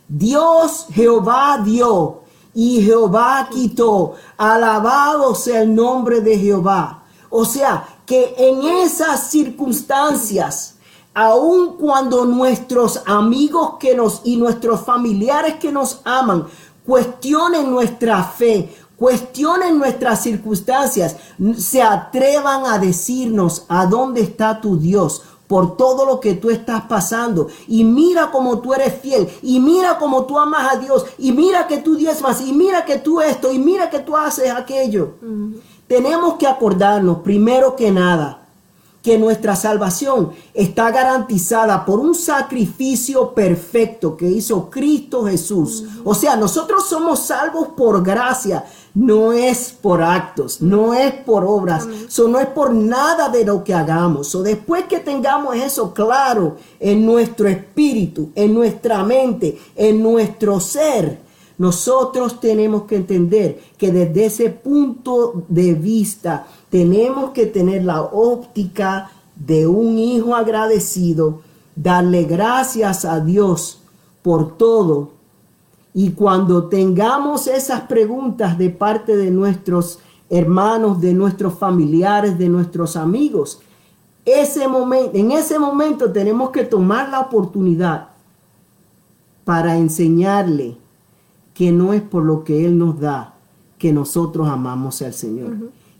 Dios 0.07 0.87
Jehová 0.93 1.59
dio 1.63 2.21
y 2.53 2.81
Jehová 2.81 3.49
quitó. 3.51 4.13
Alabado 4.37 5.35
sea 5.35 5.63
el 5.63 5.75
nombre 5.75 6.21
de 6.21 6.37
Jehová. 6.37 7.03
O 7.29 7.43
sea, 7.45 7.85
que 8.05 8.33
en 8.37 8.63
esas 8.63 9.29
circunstancias, 9.29 10.72
aun 11.13 11.77
cuando 11.77 12.25
nuestros 12.25 13.01
amigos 13.05 13.75
que 13.79 13.95
nos 13.95 14.21
y 14.23 14.37
nuestros 14.37 14.81
familiares 14.81 15.55
que 15.55 15.71
nos 15.71 16.01
aman 16.03 16.45
cuestionen 16.85 17.71
nuestra 17.71 18.23
fe, 18.23 18.73
cuestionen 18.97 19.77
nuestras 19.77 20.21
circunstancias, 20.21 21.15
se 21.57 21.81
atrevan 21.81 22.65
a 22.65 22.77
decirnos 22.77 23.65
a 23.67 23.85
dónde 23.85 24.21
está 24.21 24.59
tu 24.59 24.77
Dios 24.77 25.23
por 25.47 25.77
todo 25.77 26.05
lo 26.05 26.19
que 26.19 26.33
tú 26.33 26.49
estás 26.49 26.83
pasando. 26.85 27.47
Y 27.67 27.83
mira 27.83 28.31
cómo 28.31 28.59
tú 28.59 28.73
eres 28.73 28.99
fiel. 28.99 29.29
Y 29.41 29.59
mira 29.59 29.99
cómo 29.99 30.25
tú 30.25 30.39
amas 30.39 30.73
a 30.73 30.77
Dios. 30.77 31.05
Y 31.17 31.31
mira 31.31 31.67
que 31.67 31.77
tú 31.77 31.95
diezmas. 31.95 32.41
Y 32.41 32.53
mira 32.53 32.85
que 32.85 32.97
tú 32.97 33.21
esto. 33.21 33.51
Y 33.51 33.59
mira 33.59 33.89
que 33.89 33.99
tú 33.99 34.17
haces 34.17 34.49
aquello. 34.49 35.15
Tenemos 35.87 36.35
que 36.35 36.47
acordarnos, 36.47 37.19
primero 37.19 37.75
que 37.75 37.91
nada, 37.91 38.42
que 39.03 39.17
nuestra 39.17 39.55
salvación 39.57 40.31
está 40.53 40.89
garantizada 40.89 41.85
por 41.85 41.99
un 41.99 42.15
sacrificio 42.15 43.33
perfecto 43.33 44.15
que 44.15 44.29
hizo 44.29 44.69
Cristo 44.69 45.25
Jesús. 45.25 45.83
O 46.05 46.15
sea, 46.15 46.37
nosotros 46.37 46.87
somos 46.87 47.19
salvos 47.19 47.67
por 47.75 48.01
gracia, 48.01 48.63
no 48.93 49.33
es 49.33 49.75
por 49.81 50.01
actos, 50.01 50.61
no 50.61 50.93
es 50.93 51.11
por 51.13 51.43
obras, 51.43 51.85
eso 52.07 52.29
no 52.29 52.39
es 52.39 52.47
por 52.47 52.73
nada 52.73 53.27
de 53.27 53.43
lo 53.43 53.61
que 53.65 53.73
hagamos. 53.73 54.33
O 54.35 54.41
después 54.41 54.85
que 54.85 54.99
tengamos 54.99 55.57
eso 55.57 55.93
claro 55.93 56.55
en 56.79 57.05
nuestro 57.05 57.49
espíritu, 57.49 58.29
en 58.35 58.53
nuestra 58.53 59.03
mente, 59.03 59.59
en 59.75 60.01
nuestro 60.01 60.61
ser, 60.61 61.22
nosotros 61.57 62.39
tenemos 62.39 62.83
que 62.83 62.95
entender 62.95 63.61
que 63.77 63.91
desde 63.91 64.25
ese 64.25 64.49
punto 64.49 65.43
de 65.47 65.73
vista 65.73 66.47
tenemos 66.69 67.31
que 67.31 67.45
tener 67.45 67.83
la 67.83 68.01
óptica 68.01 69.11
de 69.35 69.67
un 69.67 69.97
hijo 69.97 70.35
agradecido, 70.35 71.41
darle 71.75 72.23
gracias 72.23 73.05
a 73.05 73.19
Dios 73.19 73.81
por 74.21 74.57
todo. 74.57 75.11
Y 75.93 76.11
cuando 76.11 76.69
tengamos 76.69 77.45
esas 77.45 77.81
preguntas 77.81 78.57
de 78.57 78.69
parte 78.71 79.15
de 79.15 79.29
nuestros 79.29 79.99
hermanos, 80.29 80.99
de 80.99 81.13
nuestros 81.13 81.53
familiares, 81.53 82.37
de 82.37 82.49
nuestros 82.49 82.95
amigos, 82.95 83.59
ese 84.25 84.67
momento, 84.67 85.11
en 85.13 85.31
ese 85.31 85.59
momento 85.59 86.11
tenemos 86.11 86.49
que 86.49 86.63
tomar 86.63 87.09
la 87.09 87.19
oportunidad 87.19 88.07
para 89.43 89.77
enseñarle 89.77 90.77
que 91.53 91.71
no 91.71 91.93
es 91.93 92.01
por 92.01 92.23
lo 92.23 92.43
que 92.43 92.65
Él 92.65 92.77
nos 92.77 92.99
da 92.99 93.35
que 93.77 93.91
nosotros 93.91 94.47
amamos 94.47 95.01
al 95.01 95.13
Señor, 95.13 95.55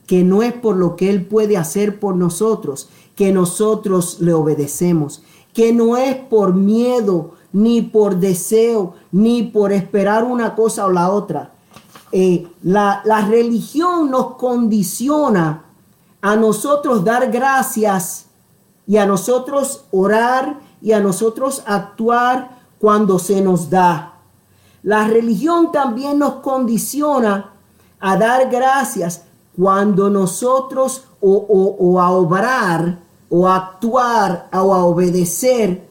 que 0.07 0.23
no 0.23 0.41
es 0.41 0.53
por 0.53 0.77
lo 0.77 0.95
que 0.95 1.09
Él 1.09 1.25
puede 1.25 1.57
hacer 1.57 1.99
por 1.99 2.15
nosotros 2.15 2.89
que 3.15 3.31
nosotros 3.31 4.17
le 4.19 4.33
obedecemos, 4.33 5.21
que 5.53 5.73
no 5.73 5.97
es 5.97 6.15
por 6.15 6.53
miedo, 6.53 7.31
ni 7.51 7.81
por 7.81 8.17
deseo, 8.17 8.95
ni 9.11 9.43
por 9.43 9.71
esperar 9.71 10.23
una 10.23 10.55
cosa 10.55 10.85
o 10.85 10.91
la 10.91 11.09
otra. 11.11 11.51
Eh, 12.11 12.47
la, 12.63 13.01
la 13.05 13.27
religión 13.27 14.09
nos 14.09 14.35
condiciona 14.35 15.63
a 16.21 16.35
nosotros 16.35 17.03
dar 17.03 17.31
gracias 17.31 18.25
y 18.87 18.97
a 18.97 19.05
nosotros 19.05 19.85
orar 19.91 20.59
y 20.81 20.91
a 20.91 20.99
nosotros 20.99 21.63
actuar 21.65 22.59
cuando 22.79 23.19
se 23.19 23.41
nos 23.41 23.69
da. 23.69 24.12
La 24.83 25.07
religión 25.07 25.71
también 25.71 26.19
nos 26.19 26.35
condiciona 26.35 27.51
a 28.01 28.17
dar 28.17 28.49
gracias 28.49 29.23
cuando 29.55 30.09
nosotros 30.09 31.05
o, 31.21 31.99
a 32.01 32.11
obrar 32.11 32.99
o 33.29 33.47
a 33.47 33.55
actuar 33.55 34.49
o 34.51 34.73
a 34.73 34.83
obedecer 34.83 35.87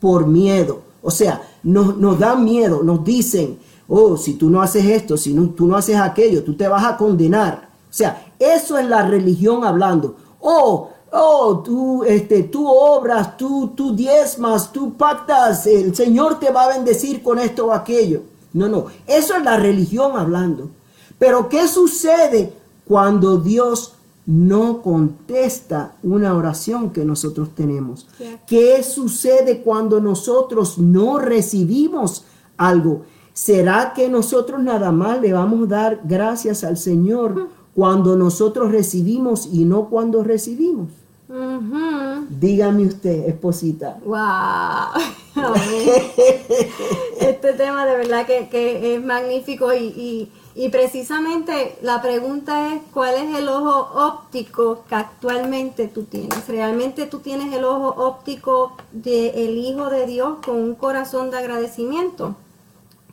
por 0.00 0.26
miedo. 0.26 0.80
O 1.02 1.10
sea, 1.10 1.42
nos, 1.64 1.96
nos 1.96 2.20
dan 2.20 2.44
miedo, 2.44 2.84
nos 2.84 3.04
dicen, 3.04 3.58
oh, 3.88 4.16
si 4.16 4.34
tú 4.34 4.48
no 4.48 4.62
haces 4.62 4.84
esto, 4.84 5.16
si 5.16 5.32
no, 5.34 5.50
tú 5.50 5.66
no 5.66 5.76
haces 5.76 5.96
aquello, 5.96 6.44
tú 6.44 6.54
te 6.56 6.68
vas 6.68 6.84
a 6.84 6.96
condenar. 6.96 7.68
O 7.90 7.92
sea, 7.92 8.32
eso 8.38 8.78
es 8.78 8.86
la 8.88 9.02
religión 9.02 9.64
hablando. 9.64 10.14
Oh, 10.40 10.90
oh, 11.10 11.62
tú, 11.64 12.04
este, 12.04 12.44
tú 12.44 12.68
obras, 12.68 13.36
tú, 13.36 13.72
tú 13.74 13.94
diezmas, 13.94 14.72
tú 14.72 14.94
pactas, 14.94 15.66
el 15.66 15.96
Señor 15.96 16.38
te 16.38 16.50
va 16.50 16.64
a 16.64 16.68
bendecir 16.68 17.24
con 17.24 17.40
esto 17.40 17.66
o 17.66 17.72
aquello. 17.72 18.35
No, 18.56 18.68
no, 18.70 18.86
eso 19.06 19.36
es 19.36 19.44
la 19.44 19.58
religión 19.58 20.16
hablando. 20.16 20.70
Pero 21.18 21.50
¿qué 21.50 21.68
sucede 21.68 22.54
cuando 22.86 23.36
Dios 23.36 23.92
no 24.24 24.80
contesta 24.80 25.96
una 26.02 26.34
oración 26.34 26.90
que 26.90 27.04
nosotros 27.04 27.50
tenemos? 27.54 28.06
¿Qué 28.46 28.82
sucede 28.82 29.60
cuando 29.60 30.00
nosotros 30.00 30.78
no 30.78 31.18
recibimos 31.18 32.24
algo? 32.56 33.02
¿Será 33.34 33.92
que 33.94 34.08
nosotros 34.08 34.62
nada 34.62 34.90
más 34.90 35.20
le 35.20 35.34
vamos 35.34 35.64
a 35.64 35.70
dar 35.70 36.00
gracias 36.04 36.64
al 36.64 36.78
Señor 36.78 37.48
cuando 37.74 38.16
nosotros 38.16 38.72
recibimos 38.72 39.50
y 39.52 39.66
no 39.66 39.90
cuando 39.90 40.24
recibimos? 40.24 40.88
Dígame 41.28 42.86
usted, 42.86 43.28
esposita. 43.28 43.98
¡Wow! 44.04 45.16
este 47.20 47.52
tema 47.54 47.84
de 47.84 47.96
verdad 47.96 48.26
que, 48.26 48.94
es 48.94 49.04
magnífico 49.04 49.74
y, 49.74 50.30
precisamente 50.70 51.78
la 51.82 52.00
pregunta 52.00 52.74
es 52.74 52.80
cuál 52.92 53.14
es 53.16 53.36
el 53.36 53.48
ojo 53.48 53.90
óptico 53.94 54.84
que 54.88 54.94
actualmente 54.94 55.88
tú 55.88 56.04
tienes. 56.04 56.46
¿Realmente 56.48 57.06
tú 57.06 57.18
tienes 57.18 57.52
el 57.52 57.64
ojo 57.64 57.88
óptico 57.88 58.76
del 58.92 59.58
Hijo 59.58 59.90
de 59.90 60.06
Dios 60.06 60.38
con 60.44 60.56
un 60.56 60.74
corazón 60.76 61.30
de 61.30 61.38
agradecimiento? 61.38 62.36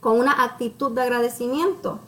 Con 0.01 0.19
una 0.19 0.43
actitud 0.43 0.91
de 0.91 1.01
agradecimiento. 1.01 1.99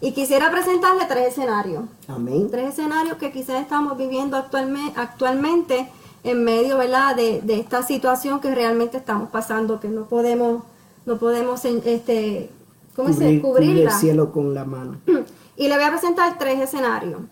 Y 0.00 0.12
quisiera 0.12 0.50
presentarle 0.50 1.06
tres 1.06 1.28
escenarios. 1.28 1.84
Amén. 2.08 2.48
Tres 2.50 2.70
escenarios 2.70 3.16
que 3.16 3.32
quizás 3.32 3.62
estamos 3.62 3.96
viviendo 3.96 4.36
actualmente, 4.36 5.00
actualmente 5.00 5.88
en 6.22 6.44
medio 6.44 6.76
¿verdad? 6.76 7.16
De, 7.16 7.40
de, 7.40 7.60
esta 7.60 7.82
situación 7.82 8.40
que 8.40 8.54
realmente 8.54 8.98
estamos 8.98 9.30
pasando, 9.30 9.80
que 9.80 9.88
no 9.88 10.06
podemos, 10.06 10.64
no 11.06 11.18
podemos 11.18 11.64
este, 11.64 12.50
¿cómo 12.94 13.08
Cubrir, 13.08 13.40
cubrirla. 13.40 13.90
el 13.90 13.96
cielo 13.96 14.32
con 14.32 14.54
la 14.54 14.64
mano. 14.64 14.98
Y 15.58 15.68
le 15.68 15.76
voy 15.76 15.84
a 15.84 15.90
presentar 15.90 16.36
tres 16.36 16.60
escenarios. 16.60 17.22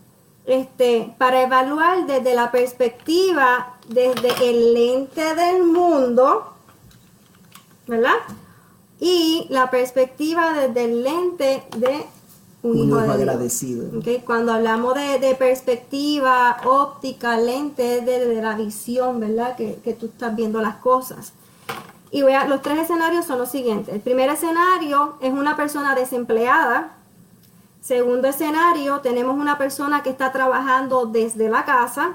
Este, 0.47 1.15
para 1.19 1.43
evaluar 1.43 2.07
desde 2.07 2.35
la 2.35 2.51
perspectiva, 2.51 3.75
desde 3.87 4.49
el 4.49 4.73
lente 4.73 5.35
del 5.35 5.63
mundo, 5.65 6.55
¿verdad? 7.87 8.17
Y 9.01 9.47
la 9.51 9.71
perspectiva 9.71 10.55
desde 10.55 10.85
el 10.85 11.03
lente 11.03 11.65
de 11.77 12.07
un, 12.65 12.79
hijo, 12.79 12.99
agradecido. 12.99 13.85
Cuando 14.25 14.53
hablamos 14.53 14.95
de, 14.95 15.37
perspectiva 15.39 16.57
óptica, 16.65 17.37
lente, 17.37 18.01
de, 18.01 18.41
la 18.41 18.57
visión, 18.57 19.21
¿verdad? 19.21 19.55
Que, 19.55 19.97
tú 19.99 20.07
estás 20.07 20.35
viendo 20.35 20.61
las 20.63 20.77
cosas. 20.77 21.35
Y 22.11 22.23
voy 22.23 22.33
a, 22.33 22.47
los 22.47 22.63
tres 22.63 22.79
escenarios 22.79 23.27
son 23.27 23.39
los 23.39 23.51
siguientes. 23.51 23.95
El 23.95 24.01
primer 24.01 24.31
escenario 24.31 25.17
es 25.21 25.33
una 25.33 25.57
persona 25.57 25.95
desempleada. 25.95 26.93
Segundo 27.83 28.29
escenario, 28.29 29.01
tenemos 29.01 29.37
una 29.37 29.59
persona 29.59 30.03
que 30.03 30.11
está 30.11 30.33
trabajando 30.33 31.05
desde 31.05 31.51
la 31.51 31.67
casa. 31.67 32.15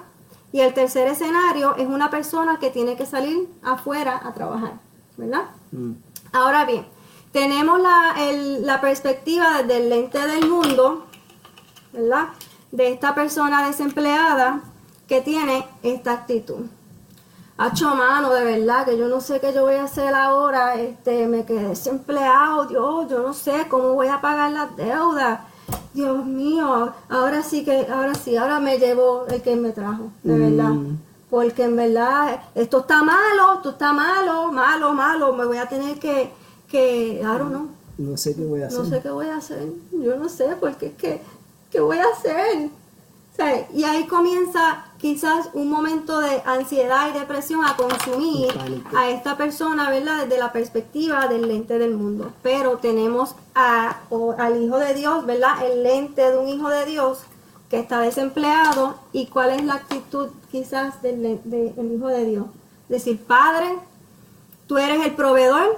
Y 0.51 0.61
el 0.61 0.73
tercer 0.73 1.07
escenario 1.07 1.75
es 1.75 1.87
una 1.87 2.09
persona 2.09 2.57
que 2.57 2.71
tiene 2.71 2.95
que 2.95 3.05
salir 3.05 3.47
afuera 3.61 4.19
a 4.23 4.33
trabajar, 4.33 4.73
¿verdad? 5.15 5.43
Mm. 5.71 5.91
Ahora 6.31 6.65
bien, 6.65 6.87
tenemos 7.31 7.79
la, 7.79 8.81
perspectiva 8.81 9.61
desde 9.61 9.77
el 9.77 9.89
lente 9.89 10.19
del 10.19 10.49
mundo, 10.49 11.05
¿verdad? 11.93 12.29
De 12.71 12.91
esta 12.91 13.13
persona 13.15 13.67
desempleada 13.67 14.61
que 15.07 15.21
tiene 15.21 15.65
esta 15.83 16.11
actitud. 16.13 16.65
Hacho 17.57 17.93
mano, 17.93 18.31
de 18.31 18.45
verdad, 18.45 18.85
que 18.85 18.97
yo 18.97 19.07
no 19.09 19.19
sé 19.19 19.39
qué 19.41 19.51
yo 19.53 19.63
voy 19.63 19.75
a 19.75 19.83
hacer 19.83 20.13
ahora, 20.15 20.75
este, 20.75 21.27
me 21.27 21.45
quedé 21.45 21.67
desempleado, 21.69 22.65
Dios, 22.65 23.09
yo 23.09 23.21
no 23.21 23.33
sé 23.33 23.67
cómo 23.69 23.93
voy 23.93 24.07
a 24.07 24.21
pagar 24.21 24.51
las 24.51 24.75
deudas. 24.77 25.41
Dios 25.93 26.25
mío, 26.25 26.93
ahora 27.09 27.43
sí 27.43 27.65
que, 27.65 27.85
ahora 27.91 28.15
sí, 28.15 28.37
ahora 28.37 28.59
me 28.59 28.77
llevo 28.77 29.25
el 29.27 29.41
que 29.41 29.55
me 29.55 29.71
trajo, 29.71 30.09
de 30.23 30.33
Mm. 30.35 30.39
verdad. 30.57 30.75
Porque 31.29 31.63
en 31.65 31.75
verdad, 31.75 32.41
esto 32.55 32.79
está 32.79 33.03
malo, 33.03 33.55
esto 33.55 33.71
está 33.71 33.93
malo, 33.93 34.51
malo, 34.51 34.93
malo, 34.93 35.33
me 35.33 35.45
voy 35.45 35.57
a 35.57 35.67
tener 35.67 35.99
que, 35.99 36.31
que, 36.69 37.19
I 37.19 37.23
don't 37.23 37.49
know, 37.49 37.67
No 37.97 38.15
sé 38.17 38.35
qué 38.35 38.43
voy 38.45 38.61
a 38.61 38.67
hacer. 38.67 38.79
no 38.79 38.85
sé 38.85 39.01
qué 39.01 39.09
voy 39.09 39.27
a 39.27 39.37
hacer, 39.37 39.67
yo 39.91 40.15
no 40.15 40.29
sé, 40.29 40.55
porque 40.59 40.87
es 40.87 40.93
que, 40.93 41.21
¿qué 41.71 41.79
voy 41.79 41.97
a 41.97 42.05
hacer? 42.15 42.69
O 43.31 43.35
sea, 43.41 43.67
y 43.73 43.83
ahí 43.85 44.05
comienza 44.05 44.85
quizás 44.97 45.49
un 45.53 45.69
momento 45.69 46.19
de 46.19 46.41
ansiedad 46.45 47.09
y 47.09 47.17
depresión 47.17 47.63
a 47.63 47.77
consumir 47.77 48.49
a 48.93 49.09
esta 49.09 49.37
persona, 49.37 49.89
¿verdad? 49.89 50.23
Desde 50.25 50.37
la 50.37 50.51
perspectiva 50.51 51.27
del 51.29 51.47
lente 51.47 51.79
del 51.79 51.95
mundo. 51.95 52.33
Pero 52.43 52.79
tenemos 52.79 53.35
a, 53.55 54.01
o- 54.09 54.35
al 54.37 54.61
Hijo 54.61 54.77
de 54.77 54.93
Dios, 54.93 55.25
¿verdad? 55.25 55.65
El 55.65 55.83
lente 55.83 56.29
de 56.29 56.37
un 56.37 56.49
Hijo 56.49 56.67
de 56.69 56.85
Dios 56.85 57.19
que 57.69 57.79
está 57.79 58.01
desempleado 58.01 58.95
y 59.13 59.27
cuál 59.27 59.51
es 59.51 59.63
la 59.63 59.75
actitud 59.75 60.27
quizás 60.51 61.01
del, 61.01 61.39
del 61.45 61.91
Hijo 61.95 62.07
de 62.07 62.25
Dios. 62.25 62.45
Decir, 62.89 63.23
Padre, 63.25 63.69
tú 64.67 64.77
eres 64.77 65.05
el 65.05 65.13
proveedor, 65.15 65.77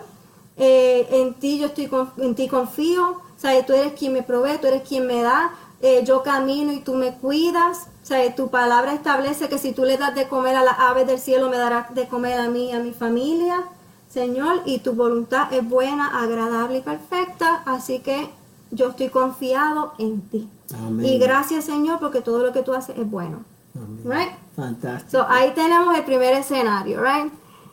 eh, 0.62 1.08
en 1.20 1.34
ti 1.34 1.58
yo 1.60 1.66
estoy 1.68 1.88
con- 1.88 2.12
en 2.18 2.36
ti 2.36 2.48
confío, 2.48 3.20
¿sabes? 3.38 3.66
tú 3.66 3.74
eres 3.74 3.94
quien 3.94 4.14
me 4.14 4.22
provee, 4.22 4.60
tú 4.62 4.68
eres 4.68 4.84
quien 4.88 5.08
me 5.08 5.22
da, 5.24 5.52
eh, 5.82 6.04
yo 6.06 6.22
camino 6.22 6.72
y 6.72 6.82
tú 6.82 6.94
me 6.94 7.16
cuidas, 7.16 7.88
¿sabes? 8.04 8.36
tu 8.36 8.50
palabra 8.50 8.94
establece 8.94 9.50
que 9.50 9.58
si 9.58 9.72
tú 9.74 9.84
le 9.84 9.98
das 9.98 10.14
de 10.14 10.28
comer 10.28 10.56
a 10.56 10.64
las 10.64 10.78
aves 10.80 11.08
del 11.08 11.18
cielo, 11.20 11.50
me 11.50 11.58
darás 11.58 11.94
de 11.96 12.08
comer 12.08 12.40
a 12.40 12.48
mí 12.50 12.70
y 12.70 12.72
a 12.74 12.80
mi 12.80 12.92
familia, 12.92 13.64
Señor, 14.08 14.62
y 14.66 14.80
tu 14.80 14.94
voluntad 14.94 15.52
es 15.52 15.68
buena, 15.68 16.22
agradable 16.22 16.78
y 16.78 16.82
perfecta, 16.82 17.64
así 17.66 18.00
que 18.00 18.30
yo 18.70 18.90
estoy 18.90 19.10
confiado 19.10 19.94
en 19.98 20.22
ti. 20.30 20.48
Amén. 20.76 21.06
Y 21.06 21.18
gracias, 21.18 21.66
Señor, 21.66 22.00
porque 22.00 22.22
todo 22.22 22.40
lo 22.46 22.52
que 22.54 22.62
tú 22.62 22.74
haces 22.74 22.98
es 22.98 23.10
bueno. 23.10 23.40
Amén. 23.76 24.02
Right? 24.06 24.32
Fantástico. 24.56 25.12
So, 25.12 25.26
ahí 25.28 25.52
tenemos 25.56 25.96
el 25.98 26.04
primer 26.04 26.34
escenario, 26.34 27.02
right? 27.02 27.32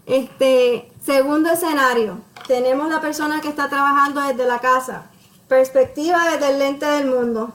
Este, 0.08 0.90
segundo 1.04 1.50
escenario, 1.50 2.20
tenemos 2.46 2.88
la 2.88 2.98
persona 2.98 3.42
que 3.42 3.48
está 3.50 3.68
trabajando 3.68 4.22
desde 4.22 4.46
la 4.46 4.58
casa. 4.58 5.02
Perspectiva 5.48 6.30
desde 6.30 6.50
el 6.50 6.58
lente 6.58 6.86
del 6.86 7.06
mundo. 7.08 7.52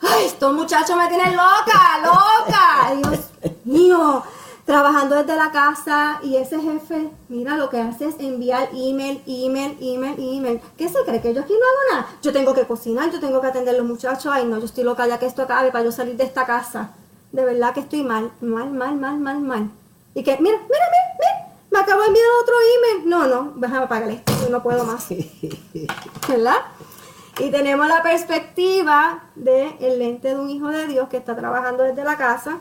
Ay, 0.00 0.26
estos 0.26 0.54
muchachos 0.54 0.96
me 0.96 1.08
tienen 1.08 1.32
loca, 1.36 1.98
loca. 2.04 3.10
Dios 3.10 3.24
mío, 3.64 4.22
trabajando 4.64 5.16
desde 5.16 5.36
la 5.36 5.50
casa 5.50 6.20
y 6.22 6.36
ese 6.36 6.60
jefe, 6.60 7.10
mira, 7.28 7.56
lo 7.56 7.70
que 7.70 7.80
hace 7.80 8.06
es 8.06 8.14
enviar 8.20 8.68
email, 8.72 9.20
email, 9.26 9.76
email, 9.80 10.14
email. 10.18 10.60
¿Qué 10.78 10.88
se 10.88 11.02
cree? 11.04 11.20
Que 11.20 11.34
yo 11.34 11.40
aquí 11.40 11.54
no 11.54 11.58
hago 11.58 12.02
nada. 12.02 12.18
Yo 12.22 12.32
tengo 12.32 12.54
que 12.54 12.68
cocinar, 12.68 13.10
yo 13.10 13.18
tengo 13.18 13.40
que 13.40 13.48
atender 13.48 13.74
a 13.74 13.78
los 13.78 13.86
muchachos. 13.86 14.32
Ay, 14.32 14.44
no, 14.44 14.60
yo 14.60 14.66
estoy 14.66 14.84
loca 14.84 15.08
ya 15.08 15.18
que 15.18 15.26
esto 15.26 15.42
acabe 15.42 15.72
para 15.72 15.82
yo 15.82 15.90
salir 15.90 16.16
de 16.16 16.22
esta 16.22 16.46
casa. 16.46 16.90
De 17.32 17.44
verdad 17.44 17.74
que 17.74 17.80
estoy 17.80 18.04
mal, 18.04 18.30
mal, 18.40 18.70
mal, 18.70 18.94
mal, 18.94 19.18
mal, 19.18 19.40
mal. 19.40 19.70
Y 20.14 20.22
que, 20.22 20.38
mira, 20.40 20.56
mira, 20.56 20.64
mira, 20.68 21.05
acabo 21.86 22.02
de 22.02 22.08
enviar 22.08 22.26
otro 22.42 22.54
email. 22.76 23.08
No, 23.08 23.26
no, 23.26 23.52
déjame 23.56 23.84
apagar 23.84 24.10
esto, 24.10 24.32
yo 24.42 24.50
no 24.50 24.62
puedo 24.62 24.84
más. 24.84 25.06
¿verdad? 26.28 26.56
Y 27.38 27.50
tenemos 27.50 27.86
la 27.86 28.02
perspectiva 28.02 29.24
del 29.34 29.74
el 29.80 29.98
lente 29.98 30.28
de 30.28 30.36
un 30.36 30.50
hijo 30.50 30.68
de 30.68 30.86
Dios 30.86 31.08
que 31.08 31.18
está 31.18 31.36
trabajando 31.36 31.84
desde 31.84 32.02
la 32.02 32.16
casa, 32.16 32.58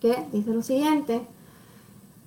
que 0.00 0.26
dice 0.32 0.50
lo 0.50 0.62
siguiente, 0.62 1.20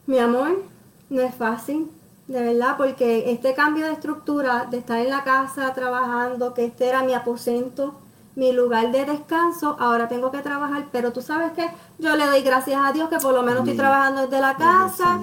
mi 0.05 0.19
amor, 0.19 0.63
no 1.09 1.21
es 1.21 1.33
fácil, 1.35 1.91
de 2.27 2.41
verdad, 2.41 2.77
porque 2.77 3.31
este 3.31 3.55
cambio 3.55 3.87
de 3.87 3.93
estructura, 3.93 4.67
de 4.69 4.77
estar 4.77 4.99
en 4.99 5.09
la 5.09 5.23
casa 5.23 5.73
trabajando, 5.73 6.53
que 6.53 6.65
este 6.65 6.87
era 6.87 7.01
mi 7.01 7.13
aposento, 7.13 7.95
mi 8.35 8.53
lugar 8.53 8.91
de 8.91 9.05
descanso, 9.05 9.75
ahora 9.79 10.07
tengo 10.07 10.31
que 10.31 10.39
trabajar, 10.39 10.85
pero 10.91 11.11
tú 11.11 11.21
sabes 11.21 11.51
que 11.53 11.67
yo 11.97 12.15
le 12.15 12.27
doy 12.27 12.41
gracias 12.41 12.79
a 12.81 12.93
Dios 12.93 13.09
que 13.09 13.17
por 13.17 13.33
lo 13.33 13.41
menos 13.41 13.61
estoy 13.61 13.75
trabajando 13.75 14.21
desde 14.21 14.39
la 14.39 14.55
casa. 14.55 15.19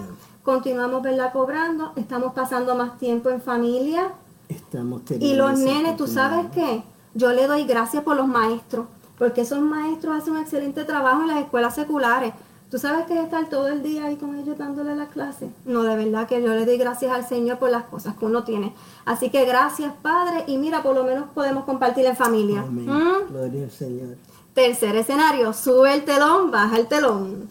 Continuamos 0.46 1.02
verla 1.02 1.32
cobrando, 1.32 1.92
estamos 1.96 2.32
pasando 2.32 2.76
más 2.76 2.98
tiempo 2.98 3.30
en 3.30 3.42
familia, 3.42 4.12
Estamos 4.48 5.02
y 5.18 5.34
los 5.34 5.58
nenes, 5.58 5.96
tú 5.96 6.06
sabes 6.06 6.46
qué, 6.54 6.84
yo 7.14 7.32
le 7.32 7.48
doy 7.48 7.64
gracias 7.64 8.04
por 8.04 8.16
los 8.16 8.28
maestros, 8.28 8.86
porque 9.18 9.40
esos 9.40 9.58
maestros 9.58 10.16
hacen 10.16 10.34
un 10.34 10.38
excelente 10.38 10.84
trabajo 10.84 11.22
en 11.22 11.28
las 11.28 11.38
escuelas 11.38 11.74
seculares. 11.74 12.32
Tú 12.70 12.78
sabes 12.78 13.06
que 13.06 13.18
es 13.18 13.24
estar 13.24 13.48
todo 13.48 13.66
el 13.68 13.82
día 13.82 14.04
ahí 14.04 14.16
con 14.16 14.36
ellos 14.36 14.56
dándole 14.56 14.94
las 14.94 15.08
clases. 15.08 15.50
No, 15.64 15.82
de 15.82 15.96
verdad 15.96 16.28
que 16.28 16.40
yo 16.40 16.54
le 16.54 16.64
doy 16.64 16.76
gracias 16.78 17.12
al 17.12 17.26
Señor 17.26 17.58
por 17.58 17.70
las 17.70 17.84
cosas 17.84 18.16
que 18.16 18.24
uno 18.24 18.44
tiene. 18.44 18.72
Así 19.04 19.30
que 19.30 19.44
gracias, 19.46 19.92
Padre, 20.00 20.44
y 20.46 20.58
mira, 20.58 20.82
por 20.82 20.94
lo 20.94 21.02
menos 21.02 21.26
podemos 21.34 21.64
compartir 21.64 22.06
en 22.06 22.16
familia. 22.16 22.60
Amén. 22.60 22.86
¿Mm? 22.86 23.32
Gloria 23.32 23.64
al 23.64 23.70
Señor. 23.72 24.16
Tercer 24.54 24.94
escenario, 24.94 25.52
sube 25.52 25.92
el 25.92 26.04
telón, 26.04 26.52
baja 26.52 26.76
el 26.78 26.86
telón. 26.86 27.48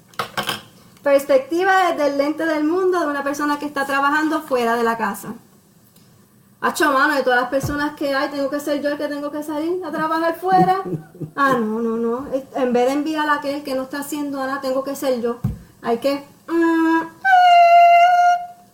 Perspectiva 1.05 1.91
desde 1.91 2.07
el 2.07 2.17
lente 2.17 2.47
del 2.47 2.63
mundo 2.63 2.99
de 2.99 3.05
una 3.05 3.23
persona 3.23 3.59
que 3.59 3.67
está 3.67 3.85
trabajando 3.85 4.41
fuera 4.41 4.75
de 4.75 4.81
la 4.81 4.97
casa. 4.97 5.35
Hacho, 6.61 6.91
mano, 6.91 7.13
de 7.13 7.21
todas 7.21 7.41
las 7.41 7.49
personas 7.51 7.95
que 7.95 8.15
hay, 8.15 8.29
tengo 8.29 8.49
que 8.49 8.59
ser 8.59 8.81
yo 8.81 8.89
el 8.89 8.97
que 8.97 9.07
tengo 9.07 9.29
que 9.29 9.43
salir 9.43 9.85
a 9.85 9.91
trabajar 9.91 10.35
fuera. 10.35 10.81
Ah, 11.35 11.51
no, 11.59 11.79
no, 11.81 11.97
no. 11.97 12.25
En 12.55 12.73
vez 12.73 12.87
de 12.87 12.93
enviar 12.93 13.29
a 13.29 13.35
aquel 13.35 13.61
que 13.61 13.75
no 13.75 13.83
está 13.83 13.99
haciendo 13.99 14.39
nada, 14.39 14.61
tengo 14.61 14.83
que 14.83 14.95
ser 14.95 15.21
yo. 15.21 15.37
Hay 15.83 15.99
que... 15.99 16.23
mm, 16.47 17.01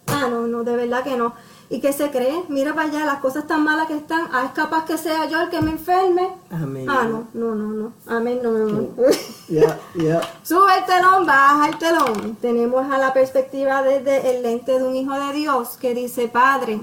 Ah, 0.08 0.28
no, 0.30 0.48
no, 0.48 0.64
de 0.64 0.76
verdad 0.78 1.04
que 1.04 1.18
no. 1.18 1.34
¿Y 1.72 1.80
qué 1.80 1.94
se 1.94 2.12
cree? 2.12 2.44
Mira 2.50 2.76
para 2.76 2.90
allá, 2.90 3.06
las 3.06 3.20
cosas 3.20 3.48
tan 3.48 3.64
malas 3.64 3.88
que 3.88 3.96
están. 3.96 4.28
Ah, 4.34 4.44
es 4.44 4.52
capaz 4.52 4.84
que 4.84 4.98
sea 4.98 5.26
yo 5.30 5.40
el 5.40 5.50
que 5.50 5.62
me 5.62 5.72
enferme. 5.72 6.28
Amén. 6.50 6.86
Ah, 6.90 7.08
no, 7.10 7.30
no, 7.34 7.56
no, 7.56 7.68
no. 7.70 7.94
Amén, 8.08 8.42
no, 8.44 8.52
no, 8.52 8.66
no. 8.68 8.88
Ya, 9.48 9.80
ya. 9.96 10.22
Sube 10.44 10.78
el 10.78 10.86
telón, 10.86 11.26
baja 11.26 11.70
el 11.70 11.78
telón. 11.78 12.36
Tenemos 12.42 12.92
a 12.92 12.98
la 12.98 13.14
perspectiva 13.14 13.84
desde 13.84 14.36
el 14.36 14.44
lente 14.44 14.80
de 14.80 14.84
un 14.84 14.98
hijo 14.98 15.14
de 15.14 15.32
Dios 15.32 15.78
que 15.78 15.94
dice, 15.94 16.28
Padre, 16.28 16.82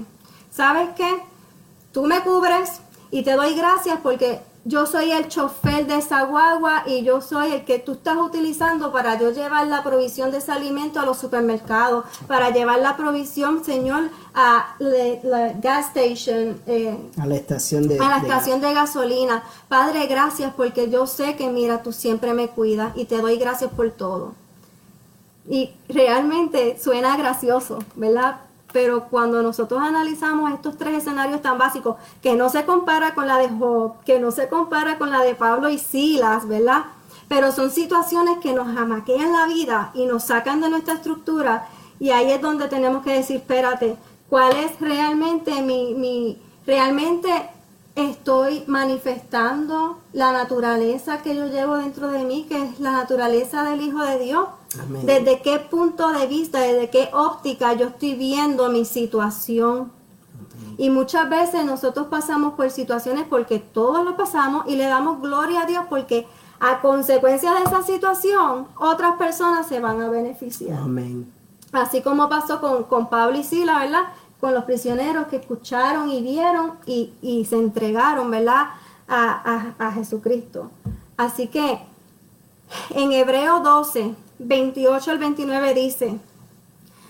¿sabes 0.51 0.89
qué? 0.95 1.21
Tú 1.91 2.05
me 2.05 2.21
cubres 2.21 2.81
y 3.11 3.21
te 3.21 3.33
doy 3.33 3.53
gracias 3.53 3.99
porque 4.01 4.41
yo 4.65 4.85
soy 4.85 5.11
el 5.11 5.27
chofer 5.29 5.87
de 5.87 5.95
esa 5.97 6.23
guagua 6.23 6.83
y 6.85 7.03
yo 7.03 7.21
soy 7.21 7.53
el 7.53 7.65
que 7.65 7.79
tú 7.79 7.93
estás 7.93 8.17
utilizando 8.17 8.91
para 8.91 9.17
yo 9.17 9.31
llevar 9.31 9.65
la 9.67 9.83
provisión 9.83 10.31
de 10.31 10.37
ese 10.39 10.51
alimento 10.51 10.99
a 10.99 11.05
los 11.05 11.17
supermercados, 11.17 12.05
para 12.27 12.49
llevar 12.51 12.79
la 12.79 12.95
provisión, 12.97 13.63
Señor, 13.63 14.09
a 14.33 14.75
la 14.79 15.53
gas 15.53 15.87
station, 15.95 16.61
eh, 16.67 16.97
A 17.19 17.25
la 17.25 17.35
estación 17.35 17.87
de. 17.87 17.97
a 17.99 18.09
la 18.09 18.19
de- 18.19 18.27
estación 18.27 18.61
de 18.61 18.73
gasolina. 18.73 19.43
Padre, 19.69 20.05
gracias 20.07 20.53
porque 20.55 20.89
yo 20.89 21.07
sé 21.07 21.35
que, 21.35 21.49
mira, 21.49 21.81
tú 21.81 21.91
siempre 21.93 22.33
me 22.33 22.49
cuidas 22.49 22.91
y 22.95 23.05
te 23.05 23.21
doy 23.21 23.37
gracias 23.37 23.71
por 23.71 23.89
todo. 23.91 24.33
Y 25.49 25.71
realmente 25.87 26.77
suena 26.79 27.17
gracioso, 27.17 27.79
¿verdad? 27.95 28.41
Pero 28.71 29.05
cuando 29.05 29.41
nosotros 29.41 29.81
analizamos 29.81 30.51
estos 30.51 30.77
tres 30.77 30.97
escenarios 30.97 31.41
tan 31.41 31.57
básicos, 31.57 31.95
que 32.21 32.35
no 32.35 32.49
se 32.49 32.65
compara 32.65 33.15
con 33.15 33.27
la 33.27 33.37
de 33.37 33.49
Job, 33.49 34.03
que 34.05 34.19
no 34.19 34.31
se 34.31 34.47
compara 34.47 34.97
con 34.97 35.09
la 35.11 35.21
de 35.21 35.35
Pablo 35.35 35.69
y 35.69 35.79
Silas, 35.79 36.47
¿verdad? 36.47 36.85
Pero 37.27 37.51
son 37.51 37.71
situaciones 37.71 38.37
que 38.39 38.53
nos 38.53 38.67
jamaquean 38.75 39.33
la 39.33 39.47
vida 39.47 39.91
y 39.93 40.05
nos 40.05 40.25
sacan 40.25 40.61
de 40.61 40.69
nuestra 40.69 40.95
estructura. 40.95 41.67
Y 41.99 42.11
ahí 42.11 42.31
es 42.31 42.41
donde 42.41 42.67
tenemos 42.67 43.03
que 43.03 43.13
decir, 43.13 43.37
espérate, 43.37 43.97
¿cuál 44.29 44.55
es 44.55 44.79
realmente 44.79 45.61
mi, 45.61 45.95
mi 45.95 46.41
realmente 46.65 47.29
estoy 47.95 48.63
manifestando 48.67 49.99
la 50.13 50.31
naturaleza 50.31 51.21
que 51.21 51.35
yo 51.35 51.47
llevo 51.47 51.77
dentro 51.77 52.09
de 52.09 52.23
mí, 52.23 52.45
que 52.47 52.63
es 52.63 52.79
la 52.79 52.91
naturaleza 52.91 53.63
del 53.63 53.81
Hijo 53.81 54.03
de 54.03 54.19
Dios? 54.19 54.47
Amén. 54.81 55.05
¿Desde 55.05 55.41
qué 55.41 55.59
punto 55.59 56.09
de 56.11 56.27
vista, 56.27 56.59
desde 56.59 56.89
qué 56.89 57.09
óptica 57.13 57.73
yo 57.73 57.87
estoy 57.87 58.15
viendo 58.15 58.69
mi 58.69 58.85
situación? 58.85 59.91
Y 60.77 60.89
muchas 60.89 61.29
veces 61.29 61.65
nosotros 61.65 62.07
pasamos 62.07 62.53
por 62.53 62.69
situaciones 62.71 63.25
porque 63.29 63.59
todos 63.59 64.05
lo 64.05 64.15
pasamos 64.15 64.65
y 64.67 64.75
le 64.75 64.85
damos 64.85 65.21
gloria 65.21 65.63
a 65.63 65.65
Dios 65.65 65.83
porque 65.89 66.25
a 66.59 66.79
consecuencia 66.81 67.53
de 67.53 67.63
esa 67.63 67.81
situación 67.83 68.67
otras 68.79 69.15
personas 69.17 69.67
se 69.67 69.79
van 69.79 70.01
a 70.01 70.09
beneficiar. 70.09 70.77
Amén. 70.77 71.31
Así 71.71 72.01
como 72.01 72.29
pasó 72.29 72.61
con, 72.61 72.83
con 72.83 73.09
Pablo 73.09 73.37
y 73.37 73.43
Sila, 73.43 73.79
¿verdad? 73.79 74.03
Con 74.39 74.53
los 74.53 74.63
prisioneros 74.63 75.27
que 75.27 75.37
escucharon 75.37 76.09
y 76.11 76.21
vieron 76.21 76.73
y, 76.85 77.11
y 77.21 77.43
se 77.45 77.57
entregaron, 77.57 78.31
¿verdad? 78.31 78.69
A, 79.07 79.73
a- 79.77 79.87
a 79.87 79.91
Jesucristo. 79.91 80.69
Así 81.17 81.47
que 81.47 81.79
en 82.91 83.11
Hebreo 83.11 83.59
12, 83.59 84.13
28 84.39 85.11
al 85.11 85.17
29 85.19 85.73
dice, 85.73 86.19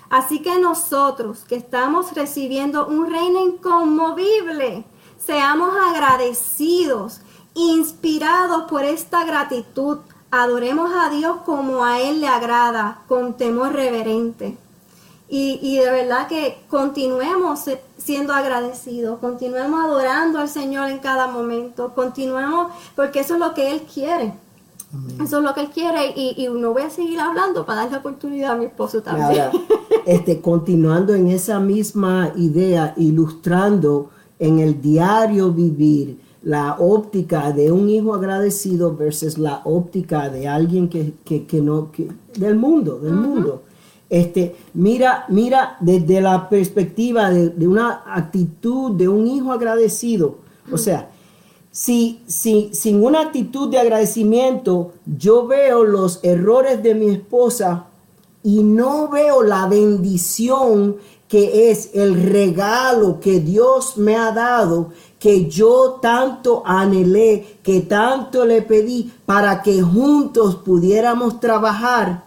Así 0.09 0.39
que 0.41 0.57
nosotros 0.59 1.45
que 1.47 1.55
estamos 1.55 2.13
recibiendo 2.13 2.87
un 2.87 3.09
reino 3.09 3.45
inconmovible, 3.45 4.83
seamos 5.23 5.71
agradecidos, 5.75 7.21
inspirados 7.53 8.63
por 8.63 8.83
esta 8.83 9.23
gratitud, 9.23 9.99
adoremos 10.31 10.91
a 10.95 11.09
Dios 11.09 11.37
como 11.45 11.85
a 11.85 11.99
Él 12.01 12.21
le 12.21 12.27
agrada, 12.27 13.01
con 13.07 13.37
temor 13.37 13.73
reverente. 13.73 14.57
Y, 15.27 15.59
y 15.61 15.77
de 15.77 15.91
verdad 15.91 16.27
que 16.27 16.59
continuemos 16.69 17.65
siendo 17.99 18.33
agradecidos, 18.33 19.19
continuemos 19.19 19.85
adorando 19.85 20.39
al 20.39 20.49
Señor 20.49 20.89
en 20.89 20.97
cada 20.97 21.27
momento, 21.27 21.93
continuemos 21.93 22.71
porque 22.95 23.19
eso 23.19 23.35
es 23.35 23.39
lo 23.39 23.53
que 23.53 23.71
Él 23.71 23.81
quiere. 23.81 24.33
Eso 25.21 25.37
es 25.37 25.43
lo 25.43 25.53
que 25.53 25.61
él 25.61 25.69
quiere 25.69 26.13
y, 26.15 26.33
y, 26.37 26.47
no 26.49 26.73
voy 26.73 26.81
a 26.81 26.89
seguir 26.89 27.19
hablando 27.19 27.63
para 27.65 27.81
darle 27.81 27.97
oportunidad 27.97 28.53
a 28.53 28.55
mi 28.55 28.65
esposo 28.65 29.03
también. 29.03 29.45
este, 30.05 30.41
continuando 30.41 31.13
en 31.13 31.27
esa 31.27 31.59
misma 31.59 32.31
idea, 32.35 32.93
ilustrando 32.97 34.09
en 34.39 34.59
el 34.59 34.81
diario 34.81 35.51
vivir 35.51 36.19
la 36.41 36.77
óptica 36.79 37.51
de 37.51 37.71
un 37.71 37.89
hijo 37.89 38.15
agradecido 38.15 38.95
versus 38.95 39.37
la 39.37 39.61
óptica 39.65 40.29
de 40.29 40.47
alguien 40.47 40.87
que, 40.89 41.13
no, 41.61 41.91
que, 41.91 42.07
del 42.37 42.55
mundo, 42.55 42.99
del 42.99 43.13
mundo. 43.13 43.63
Este, 44.09 44.55
mira, 44.73 45.25
mira 45.29 45.77
desde 45.79 46.21
la 46.21 46.49
perspectiva 46.49 47.29
de, 47.29 47.67
una 47.67 48.03
actitud 48.07 48.91
de 48.91 49.07
un 49.07 49.27
hijo 49.27 49.51
agradecido. 49.51 50.37
O 50.71 50.77
sea, 50.77 51.09
si, 51.71 52.21
si, 52.27 52.69
sin 52.73 53.03
una 53.03 53.21
actitud 53.21 53.69
de 53.69 53.79
agradecimiento, 53.79 54.93
yo 55.05 55.47
veo 55.47 55.83
los 55.83 56.19
errores 56.23 56.81
de 56.83 56.95
mi 56.95 57.09
esposa 57.09 57.85
y 58.43 58.63
no 58.63 59.09
veo 59.09 59.43
la 59.43 59.67
bendición 59.67 60.97
que 61.27 61.69
es 61.69 61.91
el 61.93 62.29
regalo 62.31 63.19
que 63.19 63.39
Dios 63.39 63.97
me 63.97 64.15
ha 64.15 64.31
dado, 64.31 64.89
que 65.19 65.47
yo 65.47 65.99
tanto 66.01 66.63
anhelé, 66.65 67.59
que 67.61 67.81
tanto 67.81 68.45
le 68.45 68.63
pedí 68.63 69.11
para 69.27 69.61
que 69.61 69.81
juntos 69.81 70.55
pudiéramos 70.55 71.39
trabajar. 71.39 72.25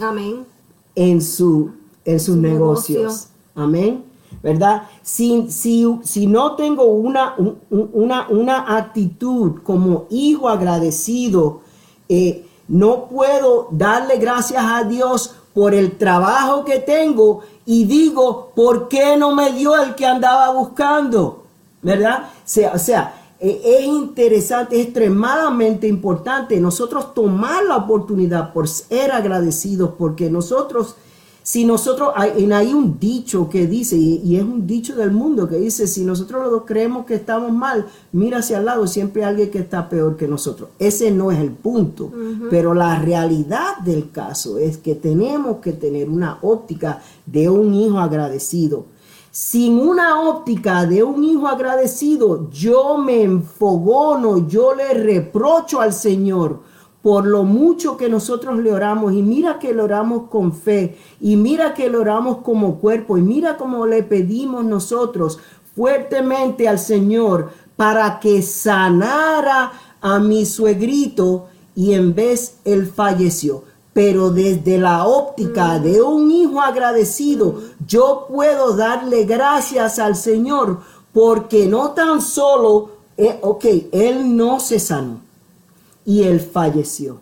Amén 0.00 0.52
en, 0.94 1.20
su, 1.20 1.70
en 2.04 2.20
sus 2.20 2.36
negocios. 2.36 3.28
Amén. 3.54 4.04
¿Verdad? 4.42 4.82
Si, 5.02 5.50
si, 5.50 5.86
si 6.02 6.26
no 6.26 6.56
tengo 6.56 6.84
una, 6.84 7.34
una, 7.70 8.28
una, 8.28 8.76
actitud 8.76 9.62
como 9.62 10.06
hijo 10.10 10.48
agradecido, 10.48 11.60
eh, 12.08 12.46
no 12.68 13.06
puedo 13.06 13.68
darle 13.70 14.16
gracias 14.18 14.64
a 14.64 14.84
Dios 14.84 15.34
por 15.54 15.74
el 15.74 15.98
trabajo 15.98 16.64
que 16.64 16.78
tengo 16.78 17.40
y 17.66 17.84
digo, 17.84 18.52
¿por 18.54 18.88
qué 18.88 19.16
no 19.16 19.34
me 19.34 19.52
dio 19.52 19.80
el 19.80 19.94
que 19.94 20.06
andaba 20.06 20.50
buscando? 20.52 21.44
¿Verdad? 21.82 22.24
O 22.24 22.42
sea, 22.44 22.72
o 22.74 22.78
sea 22.78 23.14
e, 23.42 23.60
es 23.64 23.84
interesante, 23.84 24.80
es 24.80 24.86
extremadamente 24.86 25.88
importante 25.88 26.60
nosotros 26.60 27.12
tomar 27.12 27.64
la 27.64 27.76
oportunidad 27.76 28.52
por 28.52 28.68
ser 28.68 29.10
agradecidos, 29.10 29.90
porque 29.98 30.30
nosotros, 30.30 30.94
si 31.42 31.64
nosotros, 31.64 32.10
hay, 32.14 32.50
hay 32.52 32.72
un 32.72 33.00
dicho 33.00 33.48
que 33.50 33.66
dice, 33.66 33.96
y, 33.96 34.36
es 34.36 34.42
un 34.42 34.64
dicho 34.64 34.94
del 34.94 35.10
mundo 35.10 35.48
que 35.48 35.56
dice, 35.56 35.88
si 35.88 36.04
nosotros 36.04 36.42
los 36.42 36.50
dos 36.52 36.62
creemos 36.64 37.04
que 37.04 37.14
estamos 37.14 37.52
mal, 37.52 37.86
mira 38.12 38.38
hacia 38.38 38.58
el 38.58 38.64
lado, 38.64 38.86
siempre 38.86 39.24
hay 39.24 39.30
alguien 39.30 39.50
que 39.50 39.58
está 39.58 39.88
peor 39.88 40.16
que 40.16 40.28
nosotros. 40.28 40.68
Ese 40.78 41.10
no 41.10 41.32
es 41.32 41.40
el 41.40 41.50
punto, 41.50 42.12
pero 42.48 42.74
la 42.74 43.00
realidad 43.00 43.78
del 43.84 44.12
caso 44.12 44.58
es 44.58 44.78
que 44.78 44.94
tenemos 44.94 45.56
que 45.56 45.72
tener 45.72 46.08
una 46.08 46.38
óptica 46.42 47.02
de 47.26 47.48
un 47.50 47.74
hijo 47.74 47.98
agradecido. 47.98 48.86
Sin 49.32 49.78
una 49.78 50.20
óptica 50.20 50.86
de 50.86 51.02
un 51.02 51.24
hijo 51.24 51.48
agradecido, 51.48 52.50
yo 52.50 52.98
me 52.98 53.22
enfogono, 53.22 54.46
yo 54.46 54.74
le 54.74 54.92
reprocho 54.94 55.80
al 55.80 55.94
Señor 55.94 56.60
por 57.02 57.26
lo 57.26 57.42
mucho 57.42 57.96
que 57.96 58.08
nosotros 58.08 58.58
le 58.60 58.72
oramos 58.72 59.12
y 59.12 59.22
mira 59.22 59.58
que 59.58 59.74
le 59.74 59.82
oramos 59.82 60.28
con 60.30 60.52
fe 60.52 60.96
y 61.20 61.36
mira 61.36 61.74
que 61.74 61.90
le 61.90 61.98
oramos 61.98 62.38
como 62.38 62.76
cuerpo 62.76 63.18
y 63.18 63.22
mira 63.22 63.56
cómo 63.56 63.86
le 63.86 64.04
pedimos 64.04 64.64
nosotros 64.64 65.40
fuertemente 65.74 66.68
al 66.68 66.78
Señor 66.78 67.50
para 67.74 68.20
que 68.20 68.40
sanara 68.40 69.72
a 70.00 70.20
mi 70.20 70.46
suegrito 70.46 71.48
y 71.74 71.94
en 71.94 72.14
vez 72.14 72.58
él 72.64 72.86
falleció. 72.86 73.64
Pero 73.92 74.30
desde 74.30 74.78
la 74.78 75.06
óptica 75.06 75.78
de 75.78 76.00
un 76.00 76.30
hijo 76.30 76.60
agradecido, 76.60 77.60
yo 77.86 78.26
puedo 78.28 78.74
darle 78.74 79.24
gracias 79.24 79.98
al 79.98 80.14
Señor 80.14 80.78
porque 81.12 81.66
no 81.66 81.90
tan 81.90 82.22
solo, 82.22 82.90
eh, 83.16 83.38
ok, 83.42 83.64
él 83.90 84.34
no 84.36 84.60
se 84.60 84.78
sanó 84.78 85.21
y 86.04 86.22
él 86.22 86.40
falleció, 86.40 87.18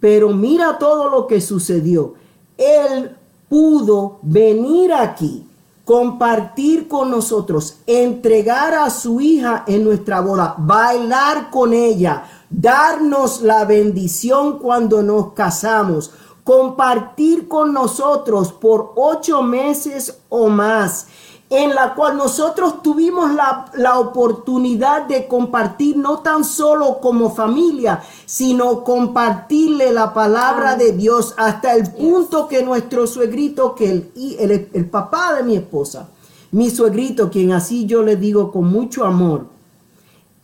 pero 0.00 0.30
mira 0.30 0.78
todo 0.78 1.08
lo 1.08 1.26
que 1.26 1.40
sucedió. 1.40 2.14
Él 2.56 3.16
pudo 3.48 4.18
venir 4.22 4.92
aquí, 4.92 5.46
compartir 5.84 6.88
con 6.88 7.10
nosotros, 7.10 7.78
entregar 7.86 8.74
a 8.74 8.90
su 8.90 9.20
hija 9.20 9.64
en 9.66 9.84
nuestra 9.84 10.20
boda, 10.20 10.54
bailar 10.58 11.50
con 11.50 11.72
ella, 11.72 12.24
darnos 12.50 13.42
la 13.42 13.64
bendición 13.64 14.58
cuando 14.58 15.02
nos 15.02 15.32
casamos, 15.32 16.10
compartir 16.42 17.48
con 17.48 17.72
nosotros 17.72 18.52
por 18.52 18.92
ocho 18.96 19.42
meses 19.42 20.18
o 20.28 20.48
más, 20.48 21.06
en 21.48 21.74
la 21.74 21.94
cual 21.94 22.16
nosotros 22.16 22.82
tuvimos 22.82 23.30
la, 23.32 23.98
oportunidad 24.00 25.06
de 25.06 25.28
compartir 25.28 25.96
no 25.96 26.18
tan 26.18 26.44
solo 26.44 26.98
como 27.00 27.34
familia, 27.34 28.02
sino 28.24 28.82
compartirle 28.82 29.92
la 29.92 30.12
palabra 30.12 30.74
de 30.76 30.92
Dios 30.92 31.34
hasta 31.36 31.74
el 31.74 31.90
punto 31.92 32.48
que 32.48 32.62
nuestro 32.62 33.06
suegrito, 33.06 33.74
que 33.74 33.90
el, 33.90 34.12
el, 34.38 34.68
el 34.72 34.86
papá 34.90 35.34
de 35.34 35.44
mi 35.44 35.56
esposa, 35.56 36.08
mi 36.50 36.70
suegrito, 36.70 37.30
quien 37.30 37.52
así 37.52 37.86
yo 37.86 38.02
le 38.02 38.16
digo 38.16 38.50
con 38.50 38.64
mucho 38.70 39.04
amor, 39.04 39.55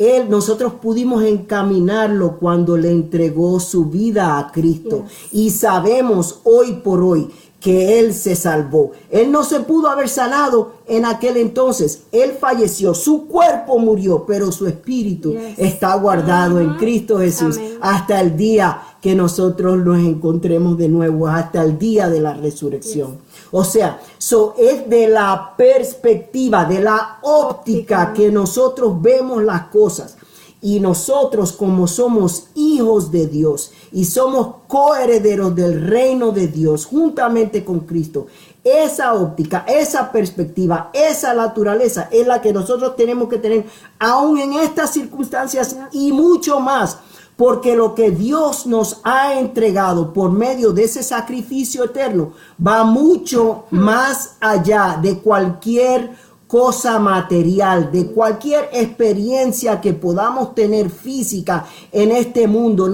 él, 0.03 0.31
nosotros 0.31 0.75
pudimos 0.75 1.23
encaminarlo 1.25 2.38
cuando 2.38 2.77
le 2.77 2.91
entregó 2.91 3.61
su 3.61 3.87
vida 3.87 4.38
a 4.38 4.51
Cristo. 4.51 5.05
Y 5.31 5.51
sabemos 5.51 6.41
hoy 6.45 6.75
por 6.83 7.03
hoy 7.03 7.29
que 7.62 8.01
Él 8.01 8.12
se 8.12 8.35
salvó. 8.35 8.91
Él 9.09 9.31
no 9.31 9.45
se 9.45 9.61
pudo 9.61 9.88
haber 9.88 10.09
sanado 10.09 10.73
en 10.88 11.05
aquel 11.05 11.37
entonces. 11.37 12.03
Él 12.11 12.33
falleció, 12.38 12.93
su 12.93 13.27
cuerpo 13.27 13.79
murió, 13.79 14.25
pero 14.27 14.51
su 14.51 14.67
espíritu 14.67 15.37
está 15.57 15.95
guardado 15.95 16.59
en 16.59 16.75
Cristo 16.75 17.19
Jesús 17.19 17.61
hasta 17.81 18.21
el 18.21 18.37
día 18.37 18.83
que 19.03 19.17
nosotros 19.17 19.79
nos 19.79 19.99
encontremos 19.99 20.79
de 20.79 20.88
nuevo, 20.88 21.27
hasta 21.27 21.61
el 21.65 21.77
día 21.77 22.09
de 22.09 22.21
la 22.21 22.35
resurrección. 22.35 23.19
O 23.51 23.65
sea, 23.65 24.01
so 24.17 24.55
es 24.57 24.88
de 24.88 25.09
la 25.09 25.55
perspectiva, 25.57 26.65
de 26.65 26.81
la 26.81 27.19
óptica 27.23 28.12
que 28.15 28.31
nosotros 28.31 29.03
vemos 29.03 29.43
las 29.43 29.67
cosas. 29.67 30.17
Y 30.65 30.79
nosotros 30.79 31.51
como 31.51 31.88
somos 31.88 32.45
hijos 32.55 33.11
de 33.11 33.27
Dios 33.27 33.73
y 33.91 34.05
somos 34.05 34.59
coherederos 34.69 35.53
del 35.57 35.85
reino 35.85 36.31
de 36.31 36.47
Dios 36.47 36.87
juntamente 36.87 37.65
con 37.65 37.81
Cristo, 37.81 38.29
esa 38.62 39.15
óptica, 39.15 39.65
esa 39.67 40.12
perspectiva, 40.12 40.91
esa 40.93 41.35
naturaleza 41.35 42.09
es 42.12 42.25
la 42.25 42.41
que 42.41 42.53
nosotros 42.53 42.95
tenemos 42.95 43.29
que 43.29 43.38
tener 43.38 43.65
aún 43.99 44.38
en 44.38 44.53
estas 44.53 44.93
circunstancias 44.93 45.77
y 45.91 46.12
mucho 46.12 46.61
más 46.61 46.99
porque 47.43 47.75
lo 47.75 47.97
que 47.97 48.13
Dios 48.13 48.69
nos 48.69 49.01
ha 49.03 49.37
entregado 49.37 50.13
por 50.13 50.31
medio 50.31 50.73
de 50.73 50.85
ese 50.85 51.03
sacrificio 51.03 51.83
eterno 51.83 52.35
va 52.65 52.85
mucho 52.85 53.65
más 53.73 54.37
allá 54.39 54.97
de 55.03 55.19
cualquier 55.19 56.13
cosa 56.53 56.99
material, 56.99 57.91
de 57.91 58.09
cualquier 58.09 58.69
experiencia 58.75 59.81
que 59.81 59.95
podamos 59.95 60.55
tener 60.55 60.91
física 60.91 61.65
en 61.91 62.12
este 62.12 62.47
mundo. 62.47 62.85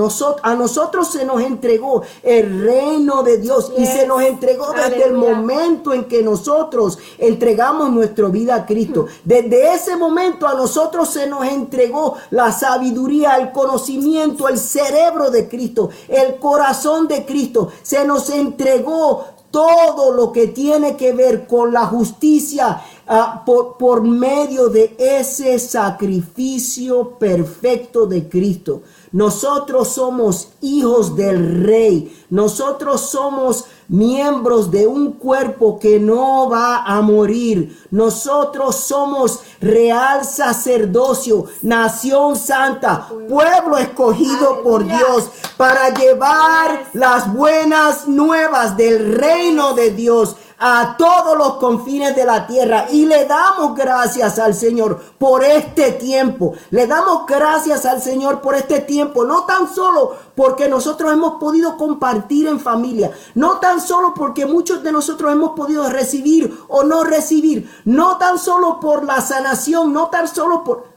a 0.44 0.54
nosotros 0.54 1.08
se 1.08 1.24
nos 1.24 1.42
entregó 1.42 2.02
el 2.22 2.62
reino 2.62 3.24
de 3.24 3.38
Dios 3.38 3.72
y 3.76 3.84
se 3.84 4.06
nos 4.06 4.22
entregó 4.22 4.72
desde 4.72 5.06
el 5.06 5.14
momento 5.14 5.92
en 5.92 6.04
que 6.04 6.22
nosotros 6.22 7.00
entregamos 7.18 7.90
nuestra 7.90 8.28
vida 8.28 8.54
a 8.54 8.64
Cristo. 8.64 9.06
Desde 9.24 9.74
ese 9.74 9.96
momento 9.96 10.46
a 10.46 10.54
nosotros 10.54 11.08
se 11.08 11.26
nos 11.26 11.44
entregó 11.44 12.14
la 12.30 12.52
sabiduría, 12.52 13.38
el 13.38 13.50
conocimiento, 13.50 14.46
el 14.46 14.58
cerebro 14.58 15.32
de 15.32 15.48
Cristo, 15.48 15.90
el 16.06 16.36
corazón 16.36 17.08
de 17.08 17.26
Cristo. 17.26 17.72
Se 17.82 18.04
nos 18.04 18.30
entregó 18.30 19.24
todo 19.50 20.12
lo 20.12 20.32
que 20.32 20.48
tiene 20.48 20.96
que 20.96 21.12
ver 21.12 21.46
con 21.46 21.72
la 21.72 21.86
justicia 21.86 22.82
ah, 23.08 23.42
por, 23.44 23.76
por 23.76 24.02
medio 24.02 24.68
de 24.68 24.94
ese 24.98 25.58
sacrificio 25.58 27.18
perfecto 27.18 28.06
de 28.06 28.28
Cristo. 28.28 28.82
Nosotros 29.12 29.88
somos 29.88 30.48
hijos 30.60 31.16
del 31.16 31.64
rey. 31.64 32.14
Nosotros 32.28 33.00
somos 33.00 33.64
miembros 33.88 34.70
de 34.70 34.86
un 34.86 35.12
cuerpo 35.12 35.78
que 35.78 35.98
no 35.98 36.50
va 36.50 36.84
a 36.84 37.00
morir. 37.00 37.78
Nosotros 37.90 38.76
somos 38.76 39.40
real 39.60 40.24
sacerdocio, 40.24 41.46
nación 41.62 42.36
santa, 42.36 43.08
pueblo 43.28 43.78
escogido 43.78 44.62
por 44.62 44.84
Dios 44.84 45.30
para 45.56 45.94
llevar 45.94 46.90
las 46.92 47.32
buenas 47.32 48.06
nuevas 48.06 48.76
del 48.76 49.14
reino 49.16 49.72
de 49.74 49.90
Dios 49.90 50.36
a 50.58 50.96
todos 50.98 51.38
los 51.38 51.54
confines 51.54 52.16
de 52.16 52.24
la 52.24 52.46
tierra 52.46 52.86
y 52.90 53.06
le 53.06 53.26
damos 53.26 53.76
gracias 53.76 54.38
al 54.38 54.54
Señor 54.54 55.00
por 55.18 55.44
este 55.44 55.92
tiempo. 55.92 56.54
Le 56.70 56.86
damos 56.86 57.26
gracias 57.26 57.86
al 57.86 58.02
Señor 58.02 58.40
por 58.40 58.54
este 58.54 58.80
tiempo, 58.80 59.24
no 59.24 59.44
tan 59.44 59.72
solo 59.72 60.16
porque 60.34 60.68
nosotros 60.68 61.12
hemos 61.12 61.34
podido 61.34 61.76
compartir 61.76 62.48
en 62.48 62.58
familia, 62.58 63.12
no 63.34 63.58
tan 63.58 63.80
solo 63.80 64.12
porque 64.14 64.46
muchos 64.46 64.82
de 64.82 64.92
nosotros 64.92 65.32
hemos 65.32 65.50
podido 65.50 65.88
recibir 65.88 66.58
o 66.68 66.82
no 66.82 67.04
recibir, 67.04 67.70
no 67.84 68.18
tan 68.18 68.38
solo 68.38 68.80
por 68.80 69.04
la 69.04 69.20
sanación, 69.20 69.92
no 69.92 70.08
tan 70.08 70.26
solo 70.26 70.64
por 70.64 70.87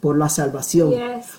por 0.00 0.16
la 0.16 0.28
salvación, 0.28 0.94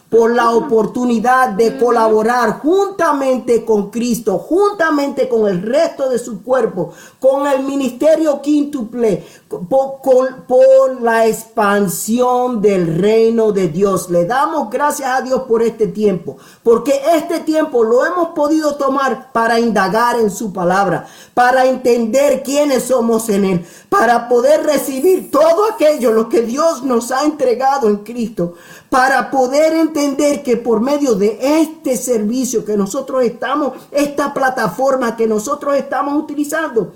por 0.10 0.36
la 0.36 0.51
oportunidad 0.51 1.49
de 1.51 1.78
colaborar 1.78 2.60
juntamente 2.60 3.64
con 3.64 3.89
Cristo, 3.89 4.38
juntamente 4.38 5.30
con 5.30 5.47
el 5.47 5.62
resto 5.62 6.10
de 6.10 6.20
su 6.20 6.43
cuerpo, 6.43 6.91
con 7.20 7.47
el 7.47 7.64
ministerio 7.64 8.41
quíntuple, 8.41 9.26
por, 9.49 11.01
la 11.01 11.25
expansión 11.25 12.61
del 12.61 12.99
reino 12.99 13.51
de 13.51 13.67
Dios. 13.67 14.09
Le 14.09 14.25
damos 14.25 14.69
gracias 14.69 15.09
a 15.09 15.21
Dios 15.21 15.43
por 15.47 15.63
este 15.63 15.87
tiempo, 15.87 16.37
porque 16.61 17.01
este 17.15 17.39
tiempo 17.39 17.83
lo 17.83 18.05
hemos 18.05 18.29
podido 18.29 18.75
tomar 18.75 19.31
para 19.31 19.59
indagar 19.59 20.19
en 20.19 20.29
su 20.29 20.53
palabra, 20.53 21.07
para 21.33 21.65
entender 21.65 22.43
quiénes 22.43 22.83
somos 22.83 23.27
en 23.29 23.45
Él, 23.45 23.65
para 23.89 24.29
poder 24.29 24.63
recibir 24.63 25.31
todo 25.31 25.65
aquello, 25.71 26.11
lo 26.11 26.29
que 26.29 26.41
Dios 26.41 26.83
nos 26.83 27.11
ha 27.11 27.23
entregado 27.23 27.89
en 27.89 27.97
Cristo, 27.97 28.53
para 28.89 29.31
poder 29.31 29.73
entender 29.73 30.43
que 30.43 30.57
por 30.57 30.79
medio 30.79 31.15
de 31.15 31.39
este 31.61 31.97
servicio 31.97 32.63
que 32.63 32.77
nosotros 32.77 33.23
estamos, 33.23 33.73
esta 33.91 34.33
plataforma 34.33 35.15
que 35.15 35.27
nosotros 35.27 35.75
estamos 35.75 36.21
utilizando, 36.21 36.93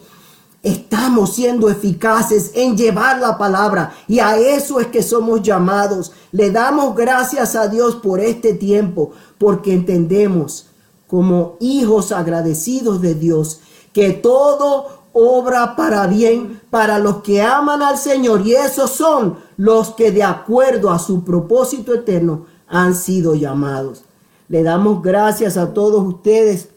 estamos 0.63 1.35
siendo 1.35 1.69
eficaces 1.69 2.51
en 2.55 2.77
llevar 2.77 3.19
la 3.19 3.37
palabra 3.37 3.93
y 4.07 4.19
a 4.19 4.37
eso 4.37 4.79
es 4.79 4.87
que 4.87 5.03
somos 5.03 5.41
llamados. 5.41 6.13
Le 6.31 6.49
damos 6.49 6.95
gracias 6.95 7.55
a 7.55 7.67
Dios 7.67 7.95
por 7.97 8.21
este 8.21 8.53
tiempo 8.53 9.11
porque 9.37 9.73
entendemos 9.73 10.67
como 11.07 11.57
hijos 11.59 12.11
agradecidos 12.11 13.01
de 13.01 13.13
Dios 13.13 13.59
que 13.91 14.11
todo 14.11 15.03
obra 15.11 15.75
para 15.75 16.07
bien 16.07 16.59
para 16.71 16.97
los 16.97 17.17
que 17.17 17.41
aman 17.41 17.83
al 17.83 17.97
Señor 17.97 18.47
y 18.47 18.55
esos 18.55 18.89
son 18.89 19.37
los 19.57 19.91
que 19.91 20.11
de 20.11 20.23
acuerdo 20.23 20.89
a 20.89 20.97
su 20.97 21.23
propósito 21.23 21.93
eterno 21.93 22.45
han 22.67 22.95
sido 22.95 23.35
llamados. 23.35 24.03
Le 24.47 24.63
damos 24.63 25.03
gracias 25.03 25.57
a 25.57 25.73
todos 25.73 26.03
ustedes 26.05 26.69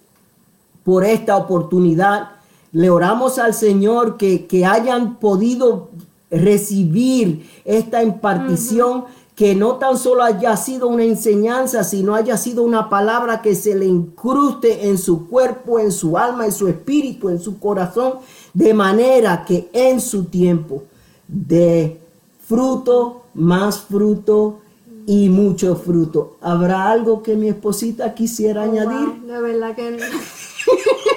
por 0.85 1.05
esta 1.05 1.37
oportunidad. 1.37 2.36
Le 2.77 2.91
oramos 2.91 3.39
al 3.39 3.55
Señor 3.55 4.19
que, 4.19 4.45
que 4.45 4.67
hayan 4.67 5.17
podido 5.17 5.89
recibir 6.31 7.49
esta 7.65 8.03
impartición 8.03 9.07
que 9.35 9.55
no 9.55 9.77
tan 9.77 9.97
solo 9.97 10.23
haya 10.23 10.55
sido 10.59 10.87
una 10.87 11.05
enseñanza, 11.05 11.85
sino 11.85 12.15
haya 12.15 12.37
sido 12.37 12.63
una 12.63 12.91
palabra 12.91 13.41
que 13.41 13.55
se 13.55 13.75
le 13.75 13.87
incruste 13.87 14.91
en 14.91 14.99
su 14.99 15.27
cuerpo, 15.27 15.79
en 15.79 15.91
su 15.91 16.19
alma, 16.19 16.45
en 16.45 16.53
su 16.53 16.69
espíritu, 16.69 17.31
en 17.31 17.41
su 17.41 17.59
corazón, 17.59 18.17
de 18.53 18.75
manera 18.75 19.47
que 19.47 19.71
en 19.73 19.99
su 19.99 20.25
tiempo 20.25 20.83
de 21.27 21.99
fruto, 22.47 23.23
más 23.33 23.81
fruto 23.81 24.59
y 25.07 25.31
mucho 25.31 25.77
fruto. 25.77 26.37
¿Habrá 26.43 26.91
algo 26.91 27.23
que 27.23 27.37
mi 27.37 27.49
esposita 27.49 28.13
quisiera 28.13 28.61
oh, 28.61 28.65
añadir? 28.65 29.23
La 29.27 29.41
verdad 29.41 29.75
que 29.75 29.99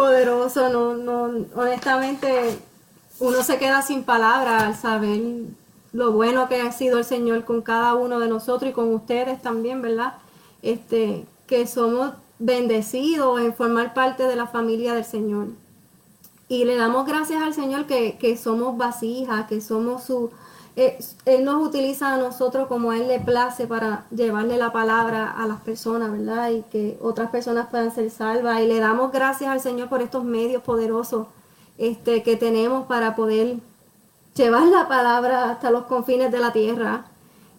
poderoso, 0.00 0.70
no, 0.70 0.94
no, 0.94 1.46
honestamente 1.54 2.58
uno 3.18 3.42
se 3.42 3.58
queda 3.58 3.82
sin 3.82 4.02
palabras 4.02 4.62
al 4.62 4.74
saber 4.74 5.20
lo 5.92 6.12
bueno 6.12 6.48
que 6.48 6.62
ha 6.62 6.72
sido 6.72 6.96
el 6.96 7.04
Señor 7.04 7.44
con 7.44 7.60
cada 7.60 7.94
uno 7.94 8.18
de 8.18 8.26
nosotros 8.26 8.70
y 8.70 8.72
con 8.72 8.94
ustedes 8.94 9.42
también, 9.42 9.82
¿verdad? 9.82 10.14
Este, 10.62 11.26
que 11.46 11.66
somos 11.66 12.14
bendecidos 12.38 13.42
en 13.42 13.52
formar 13.52 13.92
parte 13.92 14.22
de 14.22 14.36
la 14.36 14.46
familia 14.46 14.94
del 14.94 15.04
Señor. 15.04 15.48
Y 16.48 16.64
le 16.64 16.76
damos 16.76 17.06
gracias 17.06 17.42
al 17.42 17.52
Señor 17.52 17.84
que, 17.84 18.16
que 18.16 18.38
somos 18.38 18.78
vasijas, 18.78 19.48
que 19.48 19.60
somos 19.60 20.04
su... 20.04 20.30
Eh, 20.76 20.98
él 21.24 21.44
nos 21.44 21.66
utiliza 21.66 22.14
a 22.14 22.16
nosotros 22.16 22.68
como 22.68 22.90
a 22.90 22.96
Él 22.96 23.08
le 23.08 23.20
place 23.20 23.66
para 23.66 24.06
llevarle 24.10 24.56
la 24.56 24.72
palabra 24.72 25.30
a 25.30 25.46
las 25.46 25.60
personas, 25.60 26.12
¿verdad? 26.12 26.50
Y 26.50 26.62
que 26.62 26.98
otras 27.02 27.30
personas 27.30 27.68
puedan 27.68 27.92
ser 27.92 28.10
salvas. 28.10 28.60
Y 28.60 28.66
le 28.66 28.78
damos 28.78 29.12
gracias 29.12 29.50
al 29.50 29.60
Señor 29.60 29.88
por 29.88 30.02
estos 30.02 30.24
medios 30.24 30.62
poderosos 30.62 31.26
este, 31.78 32.22
que 32.22 32.36
tenemos 32.36 32.86
para 32.86 33.16
poder 33.16 33.58
llevar 34.34 34.66
la 34.68 34.88
palabra 34.88 35.50
hasta 35.50 35.70
los 35.70 35.84
confines 35.84 36.30
de 36.30 36.38
la 36.38 36.52
tierra. 36.52 37.06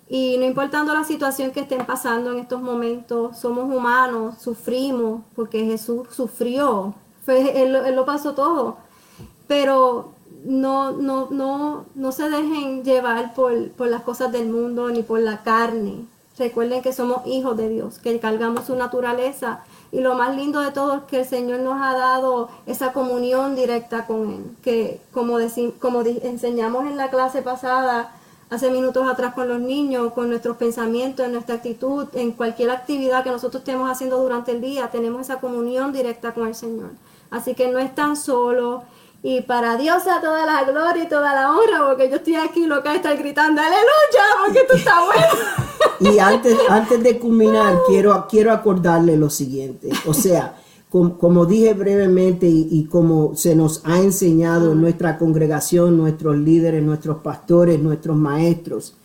Y 0.09 0.37
no 0.37 0.45
importando 0.45 0.93
la 0.93 1.05
situación 1.05 1.51
que 1.51 1.61
estén 1.61 1.85
pasando 1.85 2.31
en 2.31 2.39
estos 2.39 2.61
momentos, 2.61 3.37
somos 3.37 3.73
humanos, 3.73 4.35
sufrimos, 4.39 5.21
porque 5.35 5.63
Jesús 5.65 6.07
sufrió, 6.11 6.93
él, 7.27 7.95
lo 7.95 8.05
pasó 8.05 8.33
todo. 8.33 8.77
Pero 9.47 10.13
no, 10.43 10.91
no, 10.91 11.27
no, 11.29 11.85
no 11.95 12.11
se 12.11 12.29
dejen 12.29 12.83
llevar 12.83 13.33
por, 13.33 13.71
por 13.71 13.87
las 13.87 14.01
cosas 14.01 14.31
del 14.31 14.49
mundo 14.49 14.89
ni 14.89 15.03
por 15.03 15.19
la 15.19 15.43
carne. 15.43 16.05
Recuerden 16.37 16.81
que 16.81 16.93
somos 16.93 17.25
hijos 17.27 17.55
de 17.57 17.69
Dios, 17.69 17.99
que 17.99 18.19
cargamos 18.19 18.65
su 18.65 18.75
naturaleza 18.75 19.63
y 19.91 19.99
lo 19.99 20.15
más 20.15 20.35
lindo 20.35 20.61
de 20.61 20.71
todo 20.71 20.95
es 20.95 21.03
que 21.03 21.19
el 21.19 21.25
Señor 21.25 21.59
nos 21.59 21.81
ha 21.81 21.93
dado 21.95 22.49
esa 22.65 22.93
comunión 22.93 23.55
directa 23.55 24.07
con 24.07 24.31
Él, 24.31 24.55
que 24.63 25.01
como, 25.11 25.37
como 25.79 26.01
enseñamos 26.01 26.85
en 26.85 26.95
la 26.97 27.09
clase 27.09 27.41
pasada, 27.41 28.15
hace 28.49 28.71
minutos 28.71 29.07
atrás 29.07 29.33
con 29.33 29.49
los 29.49 29.59
niños, 29.59 30.13
con 30.13 30.29
nuestros 30.29 30.57
pensamientos, 30.57 31.25
en 31.25 31.33
nuestra 31.33 31.55
actitud, 31.55 32.07
en 32.13 32.31
cualquier 32.31 32.71
actividad 32.71 33.23
que 33.23 33.31
nosotros 33.31 33.61
estemos 33.61 33.89
haciendo 33.89 34.17
durante 34.17 34.51
el 34.51 34.61
día, 34.61 34.89
tenemos 34.89 35.21
esa 35.21 35.39
comunión 35.39 35.93
directa 35.93 36.33
con 36.33 36.47
el 36.47 36.55
Señor. 36.55 36.91
Así 37.29 37.55
que 37.55 37.69
no 37.69 37.79
están 37.79 38.15
solos. 38.17 38.83
Y 39.23 39.41
para 39.41 39.77
Dios 39.77 40.03
sea 40.03 40.19
toda 40.19 40.45
la 40.45 40.63
gloria 40.63 41.03
y 41.03 41.07
toda 41.07 41.33
la 41.35 41.51
honra, 41.51 41.87
porque 41.87 42.09
yo 42.09 42.15
estoy 42.15 42.35
aquí 42.35 42.65
loca 42.65 42.89
de 42.89 42.97
estar 42.97 43.15
gritando, 43.17 43.61
aleluya, 43.61 44.23
porque 44.45 44.65
tú 44.69 44.77
estás 44.77 44.95
bueno. 45.05 45.27
Y 46.15 46.17
antes, 46.17 46.57
antes 46.67 47.03
de 47.03 47.19
culminar, 47.19 47.77
quiero, 47.87 48.25
quiero 48.27 48.51
acordarle 48.51 49.17
lo 49.17 49.29
siguiente. 49.29 49.89
O 50.07 50.15
sea, 50.15 50.55
como, 50.91 51.45
dije 51.45 51.73
brevemente 51.73 52.47
y, 52.49 52.83
como 52.85 53.33
se 53.35 53.55
nos 53.55 53.81
ha 53.85 53.99
enseñado 53.99 54.73
en 54.73 54.81
nuestra 54.81 55.17
congregación, 55.17 55.95
nuestros 55.95 56.35
líderes, 56.37 56.83
nuestros 56.83 57.19
pastores, 57.19 57.79
nuestros 57.79 58.17
maestros. 58.17 58.95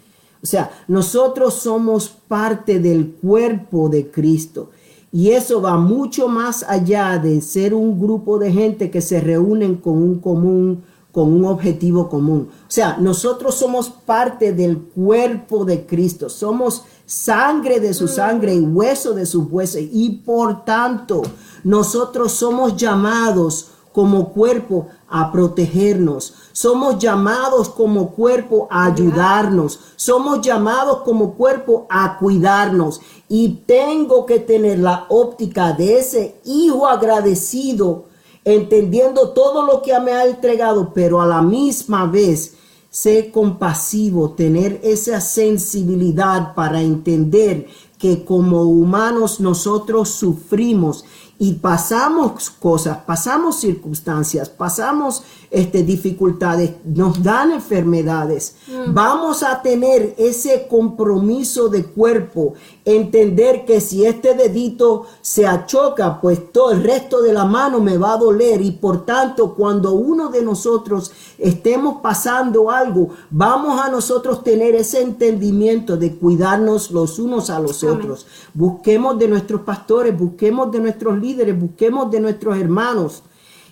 O 0.43 0.47
sea, 0.47 0.71
nosotros 0.89 1.55
somos 1.55 2.09
parte 2.09 2.81
del 2.81 3.13
cuerpo 3.13 3.89
de 3.89 4.11
Cristo. 4.11 4.71
Y 5.17 5.31
eso 5.31 5.63
va 5.63 5.79
mucho 5.79 6.29
más 6.29 6.63
allá 6.69 7.17
de 7.17 7.41
ser 7.41 7.73
un 7.73 7.99
grupo 7.99 8.39
de 8.39 8.53
gente 8.53 8.91
que 8.91 9.01
se 9.01 9.19
reúnen 9.19 9.77
con 9.77 9.95
un 9.95 10.19
común 10.21 10.83
con 11.11 11.33
un 11.33 11.47
objetivo 11.47 12.11
común. 12.11 12.51
O 12.51 12.71
sea, 12.71 12.99
nosotros 12.99 13.55
somos 13.55 13.89
parte 13.89 14.53
del 14.53 14.77
cuerpo 14.77 15.65
de 15.65 15.87
Cristo, 15.87 16.29
somos 16.29 16.83
sangre 17.07 17.81
de 17.81 17.95
su 17.95 18.09
sangre 18.09 18.55
y 18.55 18.61
hueso 18.61 19.15
de 19.15 19.25
sus 19.25 19.51
huesos 19.51 19.81
y 19.91 20.11
por 20.23 20.67
tanto 20.67 21.23
nosotros 21.65 22.33
somos 22.33 22.77
llamados 22.77 23.69
como 23.93 24.35
cuerpo 24.35 24.89
a 25.09 25.33
protegernos. 25.33 26.35
Somos 26.57 26.99
llamados 26.99 27.69
como 27.69 28.13
cuerpo 28.13 28.67
a 28.71 28.87
ayudarnos. 28.87 29.79
Somos 29.95 30.41
llamados 30.41 31.03
como 31.03 31.35
cuerpo 31.35 31.87
a 31.91 32.17
cuidarnos. 32.17 33.03
Y 33.29 33.61
tengo 33.67 34.25
que 34.25 34.39
tener 34.39 34.79
la 34.79 35.05
óptica 35.11 35.75
de 35.75 35.99
ese 35.99 36.41
hijo 36.47 36.87
agradecido 36.87 38.07
entendiendo 38.43 39.33
todo 39.35 39.67
lo 39.67 39.83
que 39.83 40.01
me 40.01 40.13
ha 40.13 40.25
entregado, 40.25 40.93
pero 40.95 41.21
a 41.21 41.27
la 41.27 41.43
misma 41.43 42.07
vez 42.07 42.55
ser 42.89 43.31
compasivo, 43.31 44.31
tener 44.31 44.81
esa 44.83 45.21
sensibilidad 45.21 46.55
para 46.55 46.81
entender 46.81 47.67
que 47.99 48.25
como 48.25 48.63
humanos 48.63 49.41
nosotros 49.41 50.09
sufrimos 50.09 51.05
y 51.39 51.55
pasamos 51.55 52.51
cosas, 52.51 52.99
pasamos 53.07 53.61
circunstancias, 53.61 54.49
pasamos 54.49 55.23
este, 55.51 55.83
dificultades, 55.83 56.73
nos 56.85 57.23
dan 57.23 57.53
enfermedades, 57.53 58.57
vamos 58.89 59.43
a 59.43 59.61
tener 59.63 60.15
ese 60.19 60.67
compromiso 60.69 61.69
de 61.69 61.85
cuerpo, 61.85 62.55
entender 62.85 63.65
que 63.65 63.81
si 63.81 64.07
este 64.07 64.35
dedito 64.35 65.07
se 65.21 65.47
achoca, 65.47 66.21
pues 66.21 66.53
todo 66.53 66.71
el 66.71 66.83
resto 66.83 67.21
de 67.21 67.33
la 67.33 67.45
mano 67.45 67.81
me 67.81 67.99
va 67.99 68.15
a 68.15 68.19
doler. 68.19 68.63
Y 68.63 68.73
por 68.73 69.05
tanto 69.05 69.55
cuando 69.55 69.93
uno 69.93 70.29
de 70.29 70.43
nosotros 70.43 71.11
estemos 71.39 72.01
pasando 72.01 72.71
algo, 72.71 73.11
vamos 73.31 73.81
a 73.81 73.91
nosotros 73.91 74.43
tener 74.43 74.75
ese 74.75 75.03
entendimiento 75.03 75.97
de 75.97 76.17
cuidarnos 76.17 76.91
los 76.91 77.19
unos 77.19 77.51
a 77.51 77.59
los 77.59 77.83
otros. 77.83 78.27
Busquemos 78.55 79.19
de 79.19 79.29
nuestros 79.29 79.63
pastores, 79.63 80.17
busquemos 80.17 80.71
de 80.71 80.81
nuestros 80.81 81.19
líderes, 81.19 81.26
busquemos 81.35 82.11
de 82.11 82.21
nuestros 82.21 82.57
hermanos 82.57 83.23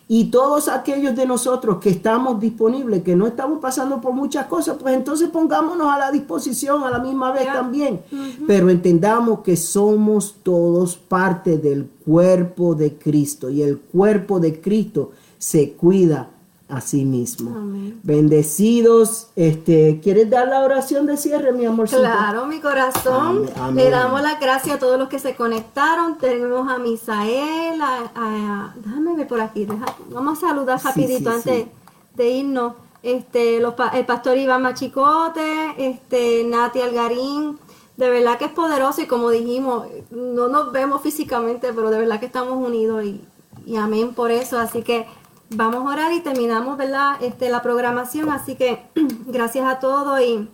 y 0.06 0.26
todos 0.26 0.68
aquellos 0.68 1.16
de 1.16 1.24
nosotros 1.24 1.78
que 1.78 1.88
estamos 1.88 2.38
disponibles, 2.38 3.02
que 3.02 3.16
no 3.16 3.26
estamos 3.26 3.58
pasando 3.60 4.02
por 4.02 4.12
muchas 4.12 4.46
cosas, 4.46 4.76
pues 4.78 4.94
entonces 4.94 5.30
pongámonos 5.30 5.86
a 5.86 5.98
la 5.98 6.12
disposición 6.12 6.84
a 6.84 6.90
la 6.90 6.98
misma 6.98 7.32
vez 7.32 7.46
también. 7.46 8.02
Pero 8.46 8.68
entendamos 8.68 9.40
que 9.40 9.56
somos 9.56 10.36
todos 10.42 10.96
parte 10.96 11.56
del 11.56 11.86
cuerpo 12.04 12.74
de 12.74 12.98
Cristo 12.98 13.48
y 13.48 13.62
el 13.62 13.78
cuerpo 13.78 14.40
de 14.40 14.60
Cristo 14.60 15.12
se 15.38 15.72
cuida 15.72 16.33
a 16.68 16.80
sí 16.80 17.04
mismo. 17.04 17.54
Bendecidos. 18.02 19.28
Este, 19.36 20.00
¿Quieres 20.02 20.30
dar 20.30 20.48
la 20.48 20.60
oración 20.60 21.06
de 21.06 21.16
cierre, 21.16 21.52
mi 21.52 21.66
amor? 21.66 21.88
Claro, 21.88 22.46
mi 22.46 22.60
corazón. 22.60 23.50
Le 23.74 23.90
damos 23.90 24.22
las 24.22 24.40
gracias 24.40 24.76
a 24.76 24.78
todos 24.78 24.98
los 24.98 25.08
que 25.08 25.18
se 25.18 25.34
conectaron. 25.36 26.18
Tenemos 26.18 26.70
a 26.70 26.78
Misael, 26.78 27.80
a, 27.82 28.74
déjame 28.76 29.16
ver 29.16 29.26
por 29.26 29.40
aquí. 29.40 29.66
vamos 30.10 30.38
a 30.38 30.48
saludar 30.48 30.80
rapidito 30.82 31.30
antes 31.30 31.66
de 32.14 32.28
irnos. 32.28 32.74
Este, 33.02 33.60
los, 33.60 33.74
el 33.92 34.06
pastor 34.06 34.38
Iván 34.38 34.62
Machicote, 34.62 35.74
este, 35.76 36.44
Nati 36.44 36.80
Algarín. 36.80 37.58
De 37.98 38.10
verdad 38.10 38.38
que 38.38 38.46
es 38.46 38.50
poderoso 38.50 39.02
y 39.02 39.06
como 39.06 39.30
dijimos, 39.30 39.86
no 40.10 40.48
nos 40.48 40.72
vemos 40.72 41.02
físicamente, 41.02 41.72
pero 41.72 41.90
de 41.90 41.98
verdad 41.98 42.18
que 42.18 42.26
estamos 42.26 42.54
unidos 42.66 43.04
y, 43.04 43.20
y 43.66 43.76
amén 43.76 44.14
por 44.14 44.30
eso. 44.30 44.58
Así 44.58 44.82
que 44.82 45.06
vamos 45.54 45.86
a 45.86 45.94
orar 45.94 46.12
y 46.12 46.20
terminamos, 46.20 46.76
¿verdad? 46.76 47.22
Este, 47.22 47.48
la 47.48 47.62
programación. 47.62 48.30
Así 48.30 48.56
que 48.56 48.86
gracias 49.26 49.66
a 49.66 49.78
todos 49.80 50.20
y 50.20 50.48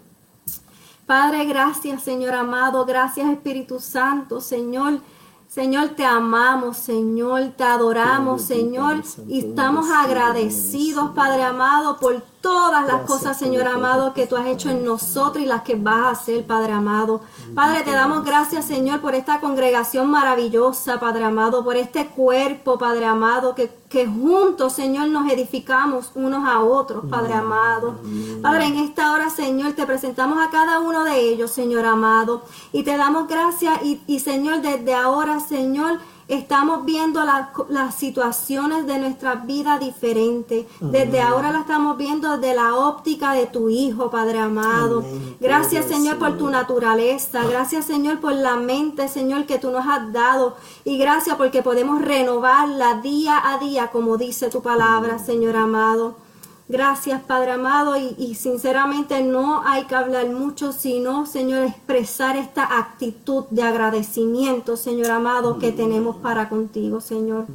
Padre, 1.06 1.44
gracias 1.44 2.04
Señor 2.04 2.34
amado, 2.34 2.84
gracias 2.84 3.28
Espíritu 3.30 3.80
Santo, 3.80 4.40
Señor. 4.40 5.00
Señor, 5.48 5.88
te 5.96 6.04
amamos, 6.04 6.76
Señor, 6.76 7.54
te 7.56 7.64
adoramos, 7.64 8.42
Señor, 8.42 9.02
y 9.26 9.40
estamos 9.40 9.90
agradecidos, 9.90 11.10
Padre 11.10 11.42
amado, 11.42 11.98
por 11.98 12.22
todas 12.40 12.86
las 12.86 13.02
cosas, 13.02 13.38
Señor 13.38 13.66
amado, 13.66 14.14
que 14.14 14.26
tú 14.26 14.36
has 14.36 14.46
hecho 14.46 14.70
en 14.70 14.84
nosotros 14.84 15.42
y 15.44 15.46
las 15.46 15.62
que 15.62 15.74
vas 15.74 16.06
a 16.06 16.10
hacer, 16.10 16.46
Padre 16.46 16.72
amado. 16.72 17.20
Padre, 17.54 17.82
te 17.82 17.92
damos 17.92 18.24
gracias, 18.24 18.64
Señor, 18.64 19.00
por 19.00 19.14
esta 19.14 19.40
congregación 19.40 20.10
maravillosa, 20.10 20.98
Padre 20.98 21.24
amado, 21.24 21.62
por 21.62 21.76
este 21.76 22.06
cuerpo, 22.06 22.78
Padre 22.78 23.04
amado, 23.04 23.54
que, 23.54 23.70
que 23.88 24.06
juntos, 24.06 24.72
Señor, 24.72 25.08
nos 25.08 25.30
edificamos 25.30 26.12
unos 26.14 26.48
a 26.48 26.60
otros, 26.60 27.04
Padre 27.10 27.34
amado. 27.34 27.96
Padre, 28.42 28.66
en 28.66 28.78
esta 28.78 29.12
hora, 29.12 29.28
Señor, 29.28 29.72
te 29.72 29.84
presentamos 29.84 30.38
a 30.40 30.50
cada 30.50 30.80
uno 30.80 31.04
de 31.04 31.20
ellos, 31.20 31.50
Señor 31.50 31.84
amado, 31.84 32.42
y 32.72 32.84
te 32.84 32.96
damos 32.96 33.28
gracias 33.28 33.82
y, 33.82 34.00
y 34.06 34.20
Señor, 34.20 34.62
desde 34.62 34.94
ahora, 34.94 35.40
Señor, 35.40 35.98
estamos 36.30 36.84
viendo 36.84 37.20
las 37.24 37.94
situaciones 37.94 38.86
de 38.86 38.98
nuestra 38.98 39.34
vida 39.34 39.78
diferente. 39.78 40.68
Desde 40.80 41.20
ahora 41.20 41.50
la 41.50 41.60
estamos 41.60 41.96
viendo 41.98 42.36
desde 42.36 42.54
la 42.54 42.76
óptica 42.76 43.32
de 43.32 43.46
tu 43.46 43.68
Hijo, 43.68 44.10
Padre 44.10 44.38
amado. 44.38 45.04
Gracias, 45.40 45.86
Señor, 45.86 46.18
por 46.18 46.38
tu 46.38 46.48
naturaleza. 46.48 47.44
Gracias, 47.44 47.84
Señor, 47.84 48.20
por 48.20 48.32
la 48.32 48.56
mente, 48.56 49.08
Señor, 49.08 49.46
que 49.46 49.58
tú 49.58 49.70
nos 49.70 49.86
has 49.86 50.12
dado. 50.12 50.56
Y 50.84 50.98
gracias 50.98 51.36
porque 51.36 51.62
podemos 51.62 52.00
renovarla 52.00 53.00
día 53.00 53.40
a 53.44 53.58
día, 53.58 53.88
como 53.88 54.16
dice 54.16 54.50
tu 54.50 54.62
palabra, 54.62 55.18
Señor 55.18 55.56
amado. 55.56 56.29
Gracias, 56.70 57.20
Padre 57.22 57.50
amado, 57.50 57.96
y, 57.96 58.36
sinceramente 58.36 59.24
no 59.24 59.60
hay 59.66 59.86
que 59.86 59.96
hablar 59.96 60.28
mucho, 60.28 60.72
sino, 60.72 61.26
Señor, 61.26 61.64
expresar 61.64 62.36
esta 62.36 62.78
actitud 62.78 63.46
de 63.50 63.64
agradecimiento, 63.64 64.76
Señor 64.76 65.10
amado, 65.10 65.58
que 65.58 65.72
tenemos 65.72 66.14
para 66.18 66.48
contigo, 66.48 67.00
Señor. 67.00 67.46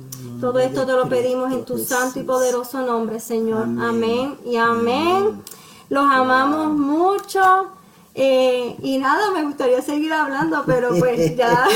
Todo 0.41 0.59
esto 0.59 0.85
te 0.85 0.91
lo 0.91 1.07
pedimos 1.07 1.53
en 1.53 1.63
tu 1.63 1.77
santo 1.77 2.19
y 2.19 2.23
poderoso 2.23 2.81
nombre, 2.81 3.21
Señor. 3.21 3.63
Amén, 3.79 4.35
y 4.45 4.57
amén. 4.57 5.41
Los 5.87 6.03
amamos 6.11 6.77
mucho. 6.77 7.67
Eh, 8.15 8.75
y 8.81 8.97
nada, 8.97 9.31
me 9.31 9.45
gustaría 9.45 9.81
seguir 9.81 10.11
hablando, 10.11 10.63
pero 10.65 10.89
pues 10.99 11.35
ya 11.37 11.67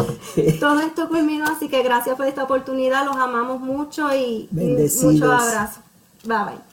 todo 0.60 0.80
esto 0.80 1.08
culminó, 1.08 1.44
así 1.44 1.68
que 1.68 1.84
gracias 1.84 2.16
por 2.16 2.26
esta 2.26 2.42
oportunidad, 2.42 3.04
los 3.04 3.16
amamos 3.16 3.60
mucho 3.60 4.12
y, 4.12 4.48
y 4.50 4.56
muchos 4.56 5.22
abrazos. 5.22 5.84
Bye 6.24 6.38
bye. 6.44 6.67